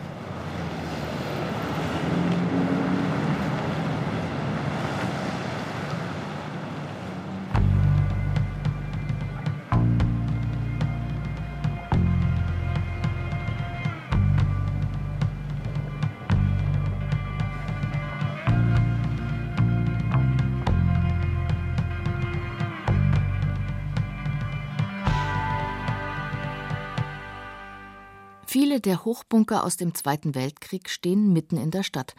[29.04, 32.14] Hochbunker aus dem Zweiten Weltkrieg stehen mitten in der Stadt,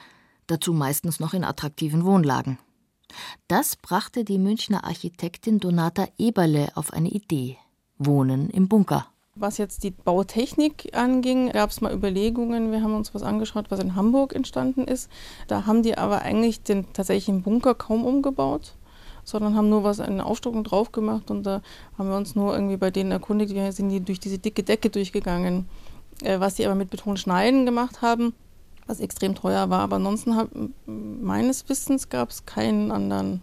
[0.48, 2.60] dazu meistens noch in attraktiven Wohnlagen.
[3.48, 7.58] Das brachte die Münchner Architektin Donata Eberle auf eine Idee:
[7.98, 9.08] Wohnen im Bunker.
[9.38, 12.71] Was jetzt die Bautechnik anging, gab es mal Überlegungen.
[12.71, 15.12] Wir haben uns was angeschaut, was in Hamburg entstanden ist.
[15.50, 18.76] Da haben die aber eigentlich den tatsächlichen Bunker kaum umgebaut,
[19.26, 21.30] sondern haben nur was eine Aufstockung drauf gemacht.
[21.32, 21.62] Und da
[21.98, 24.89] haben wir uns nur irgendwie bei denen erkundigt, wie sind die durch diese dicke Decke
[24.89, 25.67] durchgegangen.
[26.21, 28.34] Äh, was sie aber mit Betonschneiden gemacht haben,
[28.88, 29.80] was extrem teuer war.
[29.80, 30.49] Aber ansonsten, hab,
[30.86, 33.41] meines Wissens, gab es keinen anderen.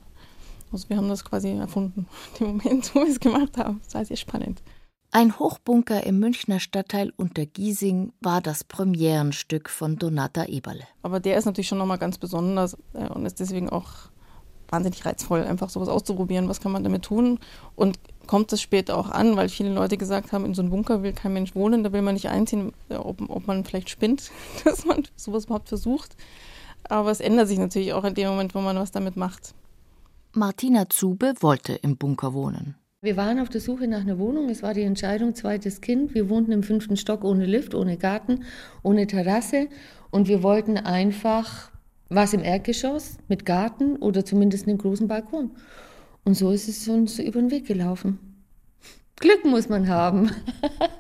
[0.73, 2.07] Also wir haben das quasi erfunden,
[2.41, 3.81] im Moment, wo wir es gemacht haben.
[3.85, 4.63] Das war sehr spannend.
[5.15, 10.85] Ein Hochbunker im Münchner Stadtteil Untergiesing war das Premierenstück von Donata Eberle.
[11.03, 14.09] Aber der ist natürlich schon nochmal ganz besonders äh, und ist deswegen auch
[14.73, 17.39] wahnsinnig reizvoll, einfach sowas auszuprobieren, was kann man damit tun
[17.77, 21.03] und kommt es später auch an, weil viele Leute gesagt haben, in so einem Bunker
[21.03, 24.31] will kein Mensch wohnen, da will man nicht einziehen, ob, ob man vielleicht spinnt,
[24.65, 26.17] dass man sowas überhaupt versucht.
[26.85, 29.55] Aber es ändert sich natürlich auch in dem Moment, wo man was damit macht.
[30.33, 32.75] Martina Zube wollte im Bunker wohnen.
[33.03, 34.49] Wir waren auf der Suche nach einer Wohnung.
[34.49, 36.15] Es war die Entscheidung, zweites Kind.
[36.15, 38.45] Wir wohnten im fünften Stock ohne Lift, ohne Garten,
[38.85, 39.67] ohne Terrasse.
[40.11, 41.72] Und wir wollten einfach
[42.15, 45.53] was im Erdgeschoss mit Garten oder zumindest einem großen Balkon.
[46.25, 48.19] Und so ist es uns über den Weg gelaufen.
[49.17, 50.31] Glück muss man haben.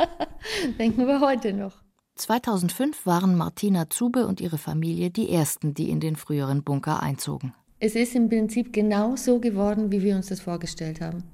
[0.78, 1.82] Denken wir heute noch.
[2.16, 7.54] 2005 waren Martina Zube und ihre Familie die ersten, die in den früheren Bunker einzogen.
[7.78, 11.24] Es ist im Prinzip genau so geworden, wie wir uns das vorgestellt haben.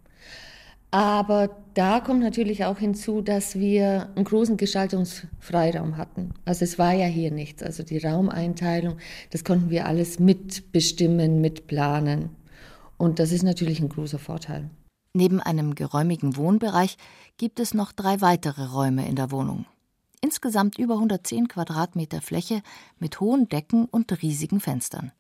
[0.91, 6.33] Aber da kommt natürlich auch hinzu, dass wir einen großen Gestaltungsfreiraum hatten.
[6.47, 7.63] Also es war ja hier nichts.
[7.63, 8.97] Also die Raumeinteilung,
[9.31, 12.31] das konnten wir alles mitbestimmen, mitplanen.
[12.97, 14.71] Und das ist natürlich ein großer Vorteil.
[15.13, 16.97] Neben einem geräumigen Wohnbereich
[17.37, 19.67] gibt es noch drei weitere Räume in der Wohnung.
[20.21, 22.63] Insgesamt über 110 Quadratmeter Fläche
[22.99, 25.13] mit hohen Decken und riesigen Fenstern.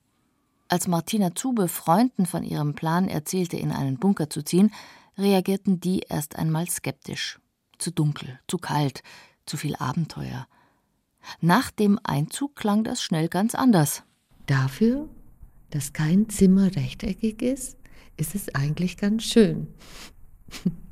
[0.68, 4.70] Als Martina Zube Freunden von ihrem Plan erzählte, in einen Bunker zu ziehen,
[5.18, 7.40] reagierten die erst einmal skeptisch.
[7.78, 9.02] Zu dunkel, zu kalt,
[9.46, 10.46] zu viel Abenteuer.
[11.40, 14.04] Nach dem Einzug klang das schnell ganz anders.
[14.46, 15.08] Dafür,
[15.70, 17.76] dass kein Zimmer rechteckig ist,
[18.16, 19.68] ist es eigentlich ganz schön.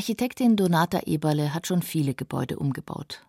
[0.00, 3.20] Architektin Donata Eberle hat schon viele Gebäude umgebaut.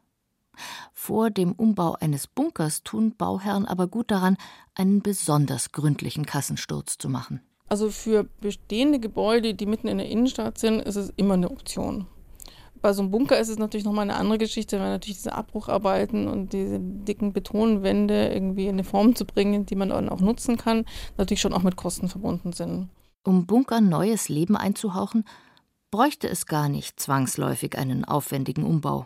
[0.93, 4.38] Vor dem Umbau eines Bunkers tun Bauherren aber gut daran,
[4.74, 7.41] einen besonders gründlichen Kassensturz zu machen.
[7.67, 12.07] Also für bestehende Gebäude, die mitten in der Innenstadt sind, ist es immer eine Option.
[12.82, 16.30] Bei so einem Bunker ist es natürlich nochmal eine andere Geschichte, weil natürlich diese Abbrucharbeiten
[16.30, 20.55] und diese dicken Betonwände irgendwie in eine Form zu bringen, die man dann auch nutzen
[20.55, 20.86] kann,
[21.17, 22.88] natürlich schon auch mit Kosten verbunden sind.
[23.24, 25.26] Um Bunker neues Leben einzuhauchen,
[25.92, 29.06] bräuchte es gar nicht zwangsläufig einen aufwendigen Umbau.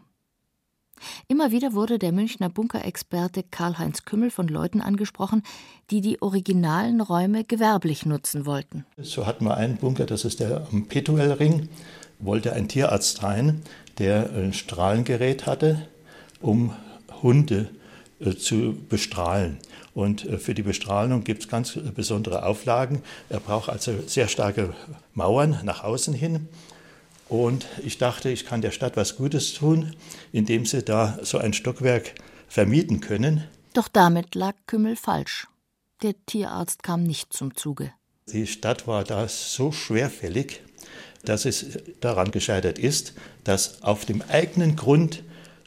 [1.28, 5.44] Immer wieder wurde der Münchner Bunkerexperte Karl-Heinz Kümmel von Leuten angesprochen,
[5.90, 8.86] die die originalen Räume gewerblich nutzen wollten.
[8.98, 11.68] So hatten wir einen Bunker, das ist der am Petuelring,
[12.20, 13.62] wollte ein Tierarzt rein,
[13.98, 15.88] der ein Strahlengerät hatte,
[16.40, 16.74] um
[17.22, 17.70] Hunde
[18.20, 19.58] äh, zu bestrahlen.
[19.94, 23.02] Und äh, für die Bestrahlung gibt es ganz besondere Auflagen.
[23.30, 24.74] Er braucht also sehr starke
[25.14, 26.48] Mauern nach außen hin.
[27.28, 29.96] Und ich dachte, ich kann der Stadt was Gutes tun,
[30.32, 32.14] indem sie da so ein Stockwerk
[32.48, 33.44] vermieten können.
[33.74, 35.48] Doch damit lag Kümmel falsch.
[36.02, 37.92] Der Tierarzt kam nicht zum Zuge.
[38.32, 40.62] Die Stadt war da so schwerfällig,
[41.24, 41.66] dass es
[42.00, 43.14] daran gescheitert ist,
[43.44, 45.24] dass auf dem eigenen Grund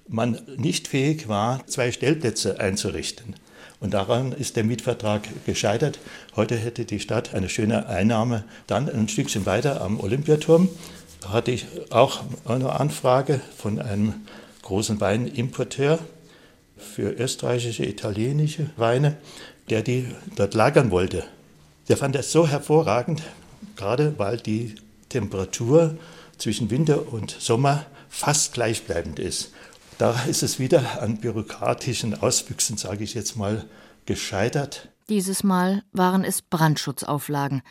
[0.06, 3.34] man nicht fähig war, zwei Stellplätze einzurichten.
[3.80, 6.00] Und daran ist der Mietvertrag gescheitert.
[6.34, 8.44] Heute hätte die Stadt eine schöne Einnahme.
[8.66, 10.68] Dann ein Stückchen weiter am Olympiaturm
[11.26, 14.14] hatte ich auch eine Anfrage von einem
[14.62, 15.98] großen Weinimporteur
[16.76, 19.16] für österreichische, italienische Weine,
[19.70, 21.24] der die dort lagern wollte.
[21.88, 23.22] Der fand das so hervorragend,
[23.76, 24.74] gerade weil die
[25.08, 25.96] Temperatur
[26.36, 29.52] zwischen Winter und Sommer fast gleichbleibend ist.
[29.98, 33.64] Da ist es wieder an bürokratischen Auswüchsen, sage ich jetzt mal,
[34.06, 34.88] gescheitert.
[35.08, 37.62] Dieses Mal waren es Brandschutzauflagen,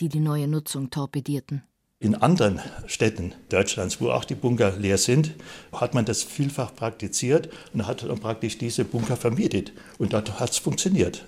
[0.00, 1.62] die die neue Nutzung torpedierten.
[1.98, 5.32] In anderen Städten Deutschlands, wo auch die Bunker leer sind,
[5.72, 9.72] hat man das vielfach praktiziert und hat dann praktisch diese Bunker vermietet.
[9.96, 11.24] Und dort hat es funktioniert.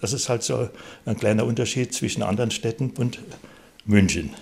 [0.00, 0.68] Das ist halt so
[1.06, 3.20] ein kleiner Unterschied zwischen anderen Städten und
[3.84, 4.34] München.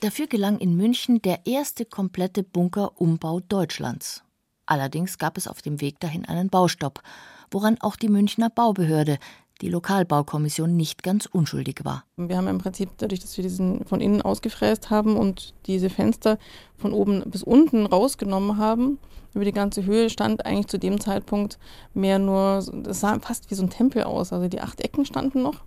[0.00, 4.24] Dafür gelang in München der erste komplette Bunkerumbau Deutschlands.
[4.64, 7.02] Allerdings gab es auf dem Weg dahin einen Baustopp,
[7.50, 9.18] woran auch die Münchner Baubehörde
[9.60, 12.04] die Lokalbaukommission nicht ganz unschuldig war.
[12.16, 16.38] Wir haben im Prinzip dadurch, dass wir diesen von innen ausgefräst haben und diese Fenster
[16.76, 18.98] von oben bis unten rausgenommen haben,
[19.34, 21.58] über die ganze Höhe stand eigentlich zu dem Zeitpunkt
[21.94, 24.32] mehr nur, das sah fast wie so ein Tempel aus.
[24.32, 25.62] Also die acht Ecken standen noch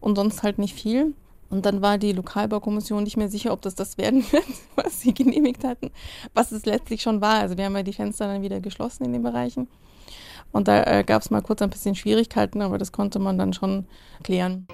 [0.00, 1.14] und sonst halt nicht viel.
[1.48, 5.14] Und dann war die Lokalbaukommission nicht mehr sicher, ob das das werden wird, was sie
[5.14, 5.90] genehmigt hatten,
[6.34, 7.40] was es letztlich schon war.
[7.40, 9.68] Also wir haben ja die Fenster dann wieder geschlossen in den Bereichen.
[10.52, 13.52] Und da äh, gab es mal kurz ein bisschen Schwierigkeiten, aber das konnte man dann
[13.52, 13.86] schon
[14.22, 14.66] klären.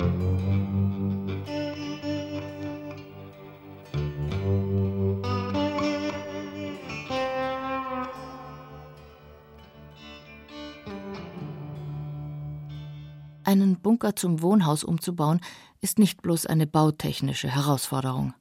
[13.45, 15.41] Einen Bunker zum Wohnhaus umzubauen,
[15.81, 18.35] ist nicht bloß eine bautechnische Herausforderung.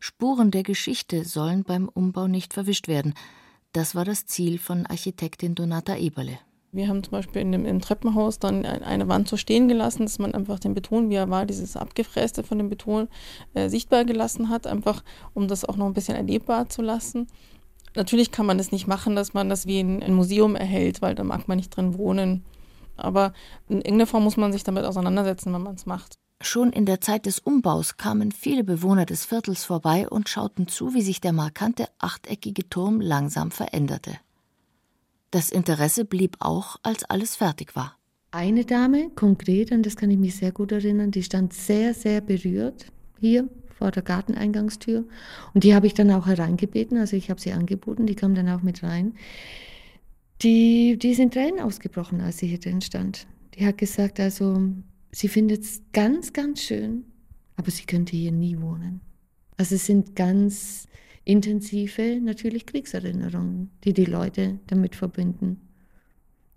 [0.00, 3.14] Spuren der Geschichte sollen beim Umbau nicht verwischt werden.
[3.72, 6.38] Das war das Ziel von Architektin Donata Eberle.
[6.72, 10.18] Wir haben zum Beispiel in dem, im Treppenhaus dann eine Wand so stehen gelassen, dass
[10.18, 13.08] man einfach den Beton, wie er war, dieses Abgefräste von dem Beton
[13.54, 15.02] äh, sichtbar gelassen hat, einfach
[15.32, 17.28] um das auch noch ein bisschen erlebbar zu lassen.
[17.94, 21.14] Natürlich kann man das nicht machen, dass man das wie ein, ein Museum erhält, weil
[21.14, 22.44] da mag man nicht drin wohnen.
[22.96, 23.32] Aber
[23.68, 26.14] in irgendeiner Form muss man sich damit auseinandersetzen, wenn man es macht.
[26.44, 30.92] Schon in der Zeit des Umbaus kamen viele Bewohner des Viertels vorbei und schauten zu,
[30.92, 34.18] wie sich der markante achteckige Turm langsam veränderte.
[35.30, 37.96] Das Interesse blieb auch, als alles fertig war.
[38.32, 42.20] Eine Dame, konkret, und das kann ich mich sehr gut erinnern, die stand sehr, sehr
[42.20, 42.86] berührt
[43.20, 45.04] hier vor der Garteneingangstür.
[45.54, 48.48] Und die habe ich dann auch hereingebeten, also ich habe sie angeboten, die kam dann
[48.48, 49.14] auch mit rein.
[50.42, 53.28] Die, die sind Tränen ausgebrochen, als sie hier drin stand.
[53.54, 54.60] Die hat gesagt, also
[55.14, 57.04] Sie findet es ganz, ganz schön,
[57.56, 59.00] aber sie könnte hier nie wohnen.
[59.56, 60.88] Also es sind ganz
[61.24, 65.60] intensive, natürlich Kriegserinnerungen, die die Leute damit verbinden.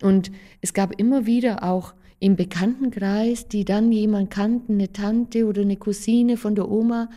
[0.02, 0.32] Und
[0.62, 5.78] es gab immer wieder auch im Bekanntenkreis, die dann jemand kannten, eine Tante oder eine
[5.78, 7.10] Cousine von der Oma,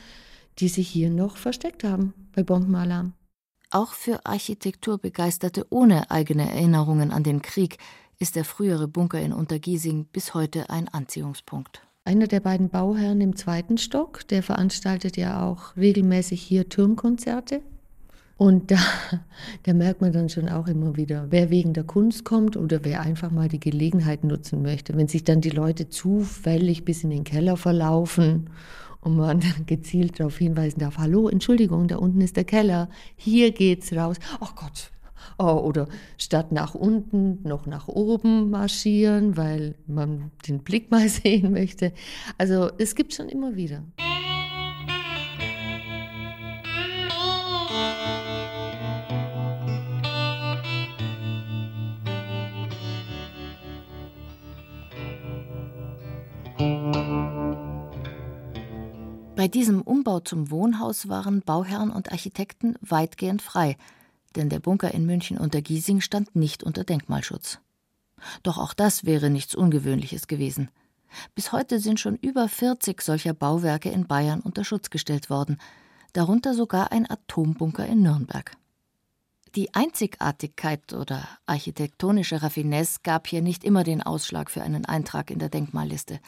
[0.59, 3.14] die sich hier noch versteckt haben bei Bombenalarm.
[3.70, 7.78] Auch für Architekturbegeisterte ohne eigene Erinnerungen an den Krieg
[8.19, 11.83] ist der frühere Bunker in Untergiesing bis heute ein Anziehungspunkt.
[12.05, 17.62] Einer der beiden Bauherren im zweiten Stock, der veranstaltet ja auch regelmäßig hier Turmkonzerte.
[18.37, 18.79] Und da,
[19.64, 23.03] da merkt man dann schon auch immer wieder, wer wegen der Kunst kommt oder wer
[23.03, 24.97] einfach mal die Gelegenheit nutzen möchte.
[24.97, 28.51] Wenn sich dann die Leute zufällig bis in den Keller verlaufen
[29.01, 33.93] und man gezielt darauf hinweisen darf, hallo, Entschuldigung, da unten ist der Keller, hier geht's
[33.93, 34.16] raus.
[34.41, 34.91] Ach oh Gott.
[35.39, 41.53] Oh, oder statt nach unten noch nach oben marschieren, weil man den Blick mal sehen
[41.53, 41.93] möchte.
[42.39, 43.83] Also es gibt schon immer wieder.
[59.39, 63.76] Bei diesem Umbau zum Wohnhaus waren Bauherren und Architekten weitgehend frei,
[64.39, 67.59] denn der Bunker in München unter Giesing stand nicht unter Denkmalschutz.
[68.43, 70.70] Doch auch das wäre nichts Ungewöhnliches gewesen.
[71.34, 75.59] Bis heute sind schon über 40 solcher Bauwerke in Bayern unter Schutz gestellt worden,
[76.12, 78.57] darunter sogar ein Atombunker in Nürnberg.
[79.55, 85.39] Die Einzigartigkeit oder architektonische Raffinesse gab hier nicht immer den Ausschlag für einen Eintrag in
[85.39, 86.20] der Denkmalliste.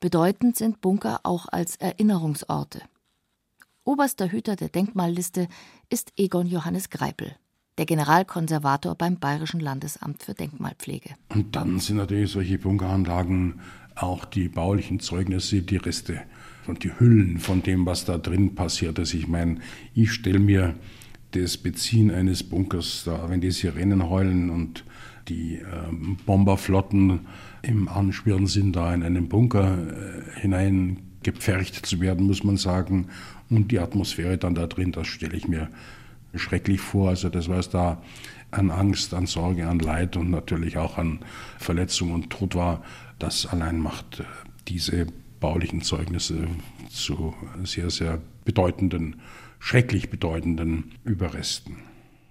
[0.00, 2.82] Bedeutend sind Bunker auch als Erinnerungsorte.
[3.84, 5.48] Oberster Hüter der Denkmalliste
[5.90, 7.34] ist Egon Johannes Greipel,
[7.78, 11.10] der Generalkonservator beim Bayerischen Landesamt für Denkmalpflege.
[11.30, 13.60] Und dann sind natürlich solche Bunkeranlagen
[13.96, 16.22] auch die baulichen Zeugnisse, die Reste
[16.68, 19.14] und die Hüllen von dem, was da drin passiert ist.
[19.14, 19.58] Ich meine,
[19.94, 20.76] ich stelle mir
[21.32, 24.84] das Beziehen eines Bunkers, da, wenn die Sirenen heulen und
[25.28, 25.64] die äh,
[26.24, 27.26] Bomberflotten
[27.62, 30.40] im Anschwirren sind, da in einen Bunker äh,
[31.22, 33.08] hineingepfercht zu werden, muss man sagen.
[33.50, 35.68] Und die Atmosphäre dann da drin, das stelle ich mir
[36.34, 37.10] schrecklich vor.
[37.10, 38.02] Also das, was da
[38.50, 41.20] an Angst, an Sorge, an Leid und natürlich auch an
[41.58, 42.82] Verletzung und Tod war,
[43.18, 44.24] das allein macht äh,
[44.68, 45.06] diese
[45.40, 46.46] baulichen Zeugnisse
[46.88, 49.20] zu sehr, sehr bedeutenden,
[49.58, 51.78] schrecklich bedeutenden Überresten.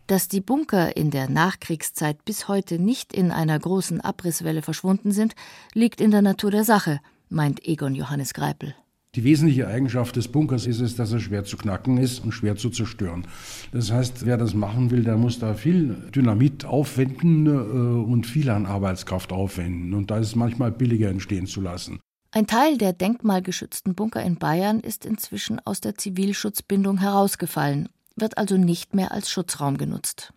[0.07, 5.35] Dass die Bunker in der Nachkriegszeit bis heute nicht in einer großen Abrisswelle verschwunden sind,
[5.73, 6.99] liegt in der Natur der Sache,
[7.31, 8.75] meint Egon Johannes Greipel.
[9.15, 12.55] Die wesentliche Eigenschaft des Bunkers ist es, dass er schwer zu knacken ist und schwer
[12.55, 13.25] zu zerstören.
[13.73, 18.49] Das heißt, wer das machen will, der muss da viel Dynamit aufwenden äh, und viel
[18.49, 19.93] an Arbeitskraft aufwenden.
[19.93, 21.99] Und da ist es manchmal billiger entstehen zu lassen.
[22.31, 28.57] Ein Teil der denkmalgeschützten Bunker in Bayern ist inzwischen aus der Zivilschutzbindung herausgefallen wird also
[28.57, 30.33] nicht mehr als Schutzraum genutzt.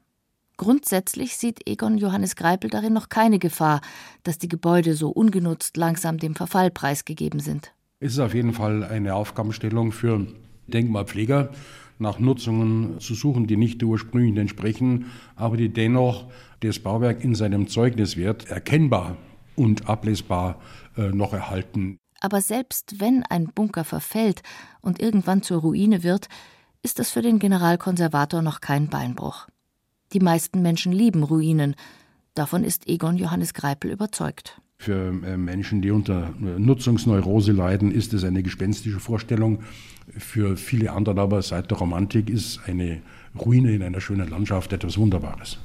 [0.57, 3.81] Grundsätzlich sieht Egon Johannes Greipel darin noch keine Gefahr,
[4.23, 7.73] dass die Gebäude so ungenutzt langsam dem Verfall preisgegeben sind.
[7.99, 10.27] Es ist auf jeden Fall eine Aufgabenstellung für
[10.69, 11.51] Denkmalpfleger,
[11.99, 16.27] nach Nutzungen zu suchen, die nicht der ursprünglichen entsprechen, aber die dennoch
[16.61, 19.17] das Bauwerk in seinem Zeugniswert erkennbar
[19.57, 20.61] und ablesbar
[20.97, 21.99] äh, noch erhalten.
[22.21, 24.43] Aber selbst wenn ein Bunker verfällt
[24.81, 26.29] und irgendwann zur Ruine wird,
[26.83, 29.47] ist es für den Generalkonservator noch kein Beinbruch.
[30.15, 31.75] Die meisten Menschen lieben Ruinen.
[32.35, 34.61] Davon ist Egon Johannes Greipel überzeugt.
[34.79, 39.61] Für äh, Menschen, die unter Nutzungsneurose leiden, ist es eine gespenstische Vorstellung.
[40.17, 43.03] Für viele andere aber seit der Romantik ist eine
[43.39, 45.59] Ruine in einer schönen Landschaft etwas Wunderbares.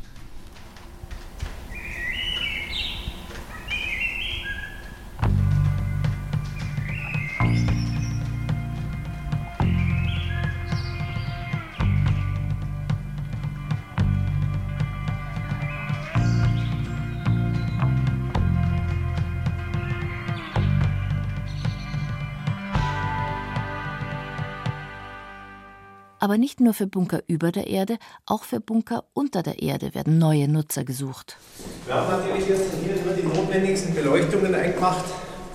[26.19, 30.17] Aber nicht nur für Bunker über der Erde, auch für Bunker unter der Erde werden
[30.17, 31.37] neue Nutzer gesucht.
[31.85, 35.05] Wir haben natürlich jetzt hier nur die notwendigsten Beleuchtungen eingemacht,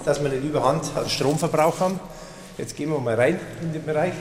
[0.07, 2.01] dass wir nicht überhand an Stromverbrauch haben.
[2.57, 4.15] Jetzt gehen wir mal rein in den Bereich.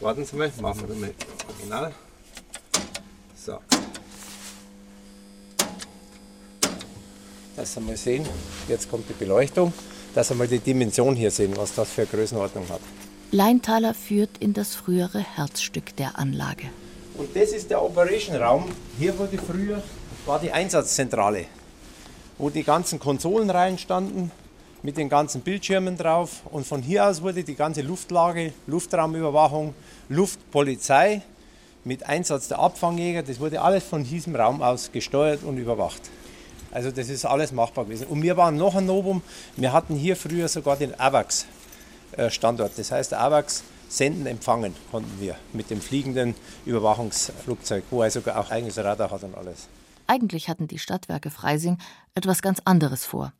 [0.00, 1.14] Warten Sie mal, machen wir mal
[1.48, 1.92] original.
[3.34, 3.58] So.
[7.58, 8.24] Dass Sie mal sehen,
[8.68, 9.72] jetzt kommt die Beleuchtung,
[10.14, 12.78] dass Sie mal die Dimension hier sehen, was das für eine Größenordnung hat.
[13.32, 16.66] Leintaler führt in das frühere Herzstück der Anlage.
[17.16, 18.66] Und das ist der Operation Raum.
[18.96, 19.82] Hier wurde früher
[20.24, 21.46] war die Einsatzzentrale,
[22.38, 24.30] wo die ganzen Konsolen reinstanden,
[24.84, 26.42] mit den ganzen Bildschirmen drauf.
[26.52, 29.74] Und von hier aus wurde die ganze Luftlage, Luftraumüberwachung,
[30.08, 31.22] Luftpolizei
[31.82, 36.02] mit Einsatz der Abfangjäger, das wurde alles von diesem Raum aus gesteuert und überwacht.
[36.70, 38.06] Also das ist alles machbar gewesen.
[38.06, 39.22] Und wir waren noch ein Novum,
[39.56, 42.72] wir hatten hier früher sogar den AWACS-Standort.
[42.76, 46.34] Das heißt, AWACS senden, empfangen konnten wir mit dem fliegenden
[46.66, 49.68] Überwachungsflugzeug, wo er sogar auch eigenes Radar hat und alles.
[50.06, 51.78] Eigentlich hatten die Stadtwerke Freising
[52.14, 53.32] etwas ganz anderes vor.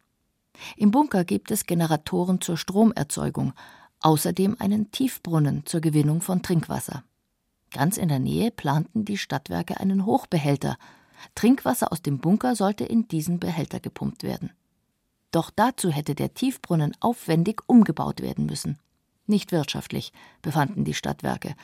[0.76, 3.53] Im Bunker gibt es Generatoren zur Stromerzeugung,
[4.01, 7.05] außerdem einen Tiefbrunnen zur Gewinnung von Trinkwasser.
[7.70, 10.79] Ganz in der Nähe planten die Stadtwerke einen Hochbehälter.
[11.35, 14.51] Trinkwasser aus dem Bunker sollte in diesen Behälter gepumpt werden.
[15.31, 18.79] Doch dazu hätte der Tiefbrunnen aufwendig umgebaut werden müssen.
[19.27, 21.55] Nicht wirtschaftlich, befanden die Stadtwerke,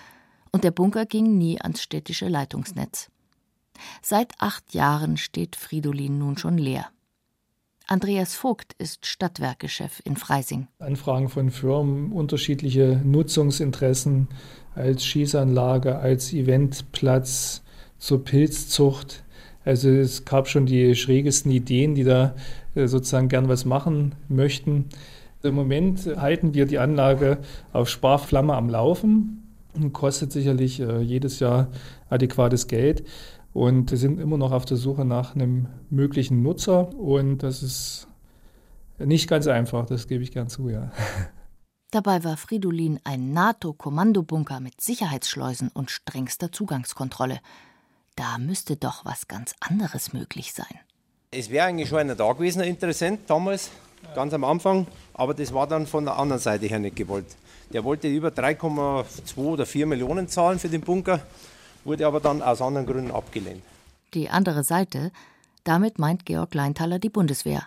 [0.53, 3.11] und der Bunker ging nie ans städtische Leitungsnetz.
[4.03, 6.87] Seit acht Jahren steht Fridolin nun schon leer.
[7.87, 10.69] Andreas Vogt ist Stadtwerkechef in Freising.
[10.79, 14.29] Anfragen von Firmen, unterschiedliche Nutzungsinteressen
[14.75, 17.63] als Schießanlage, als Eventplatz
[17.99, 19.24] zur Pilzzucht.
[19.65, 22.35] Also es gab schon die schrägesten Ideen, die da
[22.75, 24.87] äh, sozusagen gern was machen möchten.
[25.43, 27.39] Im Moment halten wir die Anlage
[27.73, 29.43] auf Sparflamme am Laufen.
[29.93, 31.69] Kostet sicherlich äh, jedes Jahr
[32.09, 33.05] adäquates Geld
[33.53, 38.09] und sind immer noch auf der Suche nach einem möglichen Nutzer und das ist
[38.99, 40.93] nicht ganz einfach, das gebe ich gern zu, ja.
[41.91, 47.39] Dabei war Fridolin ein NATO-Kommandobunker mit Sicherheitsschleusen und strengster Zugangskontrolle.
[48.17, 50.79] Da müsste doch was ganz anderes möglich sein.
[51.31, 53.71] Es wäre eigentlich schon einer da gewesen, ein Interessent damals,
[54.15, 57.27] ganz am Anfang, aber das war dann von der anderen Seite her nicht gewollt.
[57.73, 61.21] Der wollte über 3,2 oder 4 Millionen zahlen für den Bunker
[61.85, 63.63] wurde aber dann aus anderen Gründen abgelehnt.
[64.15, 65.13] Die andere Seite,
[65.65, 67.65] damit meint Georg Leintaler die Bundeswehr.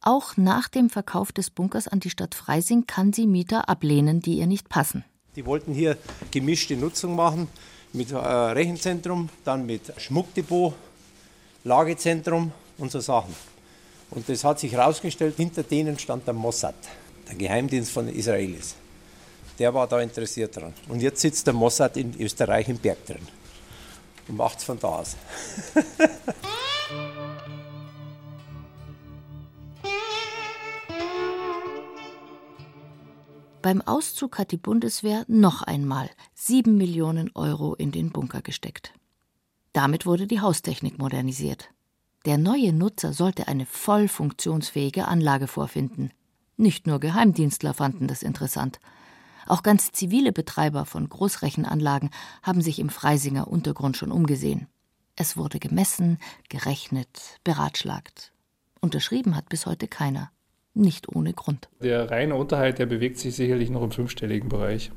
[0.00, 4.38] Auch nach dem Verkauf des Bunkers an die Stadt Freising kann sie Mieter ablehnen, die
[4.38, 5.04] ihr nicht passen.
[5.36, 5.96] Die wollten hier
[6.30, 7.48] gemischte Nutzung machen
[7.94, 10.74] mit äh, Rechenzentrum, dann mit Schmuckdepot,
[11.64, 13.34] Lagezentrum und so Sachen.
[14.10, 16.74] Und das hat sich herausgestellt, hinter denen stand der Mossad,
[17.28, 18.76] der Geheimdienst von Israelis
[19.58, 20.74] der war da interessiert dran.
[20.88, 23.26] Und jetzt sitzt der Mossad in Österreich im Berg drin
[24.28, 25.16] und macht es von da aus.
[33.64, 38.92] Beim Auszug hat die Bundeswehr noch einmal sieben Millionen Euro in den Bunker gesteckt.
[39.72, 41.70] Damit wurde die Haustechnik modernisiert.
[42.26, 46.10] Der neue Nutzer sollte eine voll funktionsfähige Anlage vorfinden.
[46.58, 48.80] Nicht nur Geheimdienstler fanden das interessant.
[49.46, 52.10] Auch ganz zivile Betreiber von Großrechenanlagen
[52.42, 54.66] haben sich im Freisinger Untergrund schon umgesehen.
[55.16, 56.18] Es wurde gemessen,
[56.50, 58.34] gerechnet, beratschlagt.
[58.82, 60.33] Unterschrieben hat bis heute keiner.
[60.74, 61.68] Nicht ohne Grund.
[61.80, 64.90] Der reine Unterhalt, der bewegt sich sicherlich noch im fünfstelligen Bereich.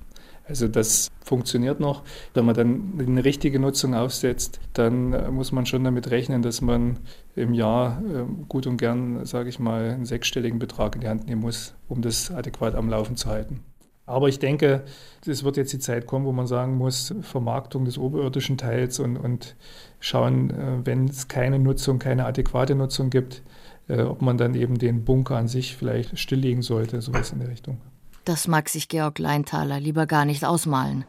[0.48, 2.04] Also das funktioniert noch.
[2.34, 6.62] Wenn man dann eine richtige Nutzung aufsetzt, dann äh, muss man schon damit rechnen, dass
[6.62, 7.00] man
[7.36, 11.28] im Jahr ähm, gut und gern, sage ich mal, einen sechsstelligen Betrag in die Hand
[11.28, 13.64] nehmen muss, um das adäquat am Laufen zu halten.
[14.06, 14.86] Aber ich denke,
[15.26, 19.18] es wird jetzt die Zeit kommen, wo man sagen muss, Vermarktung des oberirdischen Teils und,
[19.18, 19.58] und
[20.00, 23.44] schauen, äh, wenn es keine Nutzung, keine adäquate Nutzung gibt,
[23.88, 27.50] äh, ob man dann eben den Bunker an sich vielleicht stilllegen sollte, sowas in der
[27.50, 27.80] Richtung.
[28.26, 31.06] Das mag sich Georg Leintaler lieber gar nicht ausmalen.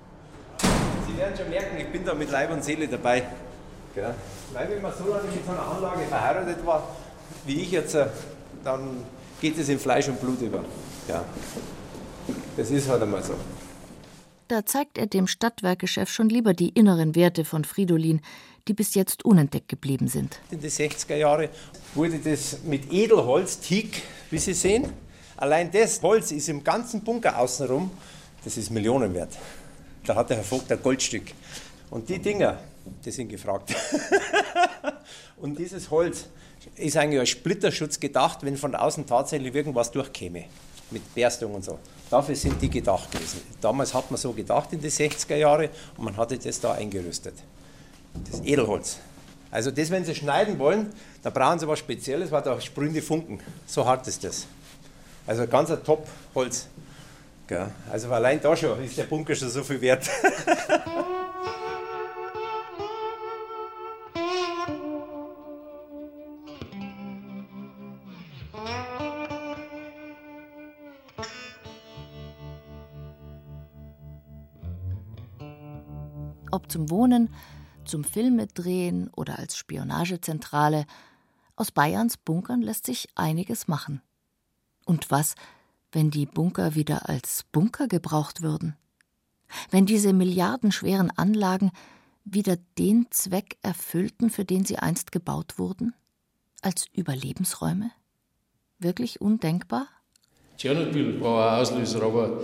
[1.06, 3.24] Sie werden schon merken, ich bin da mit Leib und Seele dabei.
[3.94, 4.14] Genau.
[4.52, 6.88] Weil wenn man so lange mit so einer Anlage verheiratet war,
[7.44, 8.06] wie ich jetzt, äh,
[8.62, 9.04] dann
[9.40, 10.64] geht es in Fleisch und Blut über.
[11.08, 11.24] Ja.
[12.56, 13.34] Das ist halt einmal so.
[14.48, 18.20] Da zeigt er dem Stadtwerkechef schon lieber die inneren Werte von Fridolin,
[18.68, 20.38] die bis jetzt unentdeckt geblieben sind.
[20.50, 21.48] In den 60er Jahren
[21.94, 24.92] wurde das mit Edelholz, Teak, wie Sie sehen.
[25.36, 27.90] Allein das Holz ist im ganzen Bunker außenrum,
[28.44, 29.36] das ist Millionen wert.
[30.04, 31.32] Da hat der Herr Vogt ein Goldstück.
[31.90, 32.58] Und die Dinger,
[33.04, 33.74] die sind gefragt.
[35.36, 36.26] Und dieses Holz
[36.76, 40.44] ist eigentlich als Splitterschutz gedacht, wenn von außen tatsächlich irgendwas durchkäme.
[40.90, 41.78] Mit Berstung und so.
[42.08, 43.42] Dafür sind die gedacht gewesen.
[43.60, 47.34] Damals hat man so gedacht in den 60er Jahren und man hatte das da eingerüstet.
[48.30, 48.98] Das Edelholz.
[49.50, 50.92] Also das, wenn Sie schneiden wollen,
[51.22, 53.40] da brauchen Sie was Spezielles, weil da sprühen die Funken.
[53.66, 54.46] So hart ist das.
[55.26, 56.68] Also ganz ein Top-Holz.
[57.90, 60.08] Also allein da schon ist der Bunker schon so viel wert.
[76.50, 77.28] ob zum Wohnen,
[77.88, 80.86] zum Filmedrehen oder als Spionagezentrale,
[81.56, 84.00] aus Bayerns Bunkern lässt sich einiges machen.
[84.84, 85.34] Und was,
[85.90, 88.76] wenn die Bunker wieder als Bunker gebraucht würden?
[89.70, 91.72] Wenn diese milliardenschweren Anlagen
[92.24, 95.94] wieder den Zweck erfüllten, für den sie einst gebaut wurden?
[96.60, 97.90] Als Überlebensräume?
[98.78, 99.88] Wirklich undenkbar?
[100.56, 102.42] Tschernobyl war ein Auslöser, aber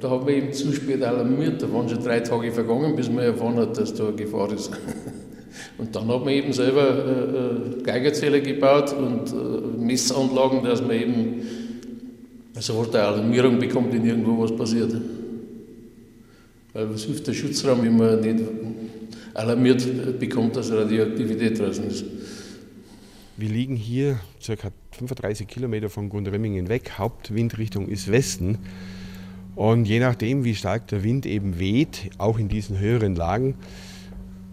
[0.00, 1.62] da haben wir eben zu spät alarmiert.
[1.62, 4.70] Da waren schon drei Tage vergangen, bis man erfahren hat, dass da eine Gefahr ist.
[5.78, 11.42] Und dann hat man eben selber äh, äh, Geigerzähler gebaut und Messanlagen, dass man eben
[12.54, 14.94] sofort eine Alarmierung bekommt, wenn irgendwo was passiert.
[16.72, 18.44] Weil was hilft der Schutzraum, wenn man nicht
[19.34, 22.04] alarmiert bekommt, dass Radioaktivität draußen ist?
[23.36, 24.70] Wir liegen hier ca.
[24.92, 26.98] 35 Kilometer von Gundremmingen weg.
[26.98, 28.58] Hauptwindrichtung ist Westen.
[29.58, 33.56] Und je nachdem, wie stark der Wind eben weht, auch in diesen höheren Lagen,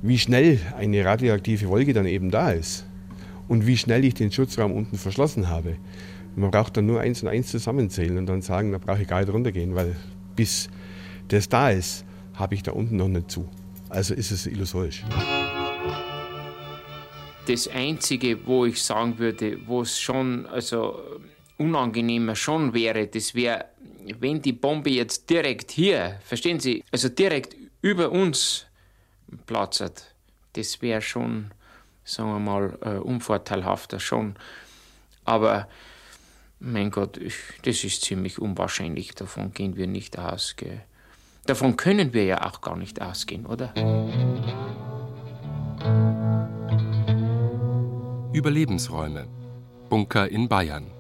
[0.02, 2.88] wie schnell eine radioaktive Wolke dann eben da ist
[3.48, 5.76] und wie schnell ich den Schutzraum unten verschlossen habe.
[6.36, 9.20] Man braucht dann nur eins und eins zusammenzählen und dann sagen, da brauche ich gar
[9.20, 9.96] nicht runtergehen, weil
[10.36, 10.70] bis
[11.28, 12.04] das da ist,
[12.34, 13.48] habe ich da unten noch nicht zu.
[13.90, 15.04] Also ist es illusorisch.
[17.46, 21.00] Das Einzige, wo ich sagen würde, wo es schon also
[21.58, 23.66] unangenehmer schon wäre, das wäre
[24.20, 28.66] wenn die Bombe jetzt direkt hier, verstehen Sie, also direkt über uns
[29.46, 30.14] platzt,
[30.54, 31.52] das wäre schon,
[32.04, 34.36] sagen wir mal, äh, unvorteilhafter schon.
[35.24, 35.68] Aber
[36.60, 39.14] mein Gott, ich, das ist ziemlich unwahrscheinlich.
[39.16, 40.56] Davon gehen wir nicht aus.
[40.56, 40.82] Gell?
[41.46, 43.74] Davon können wir ja auch gar nicht ausgehen, oder?
[48.34, 49.28] Überlebensräume.
[49.90, 50.95] Bunker in Bayern.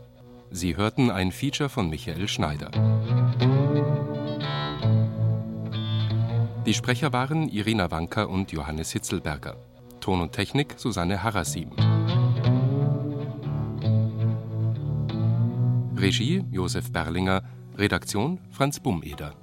[0.55, 2.71] Sie hörten ein Feature von Michael Schneider.
[6.65, 9.57] Die Sprecher waren Irina Wanker und Johannes Hitzelberger.
[9.99, 11.71] Ton und Technik Susanne Harasim.
[15.97, 17.43] Regie Josef Berlinger,
[17.77, 19.33] Redaktion Franz Bumeder.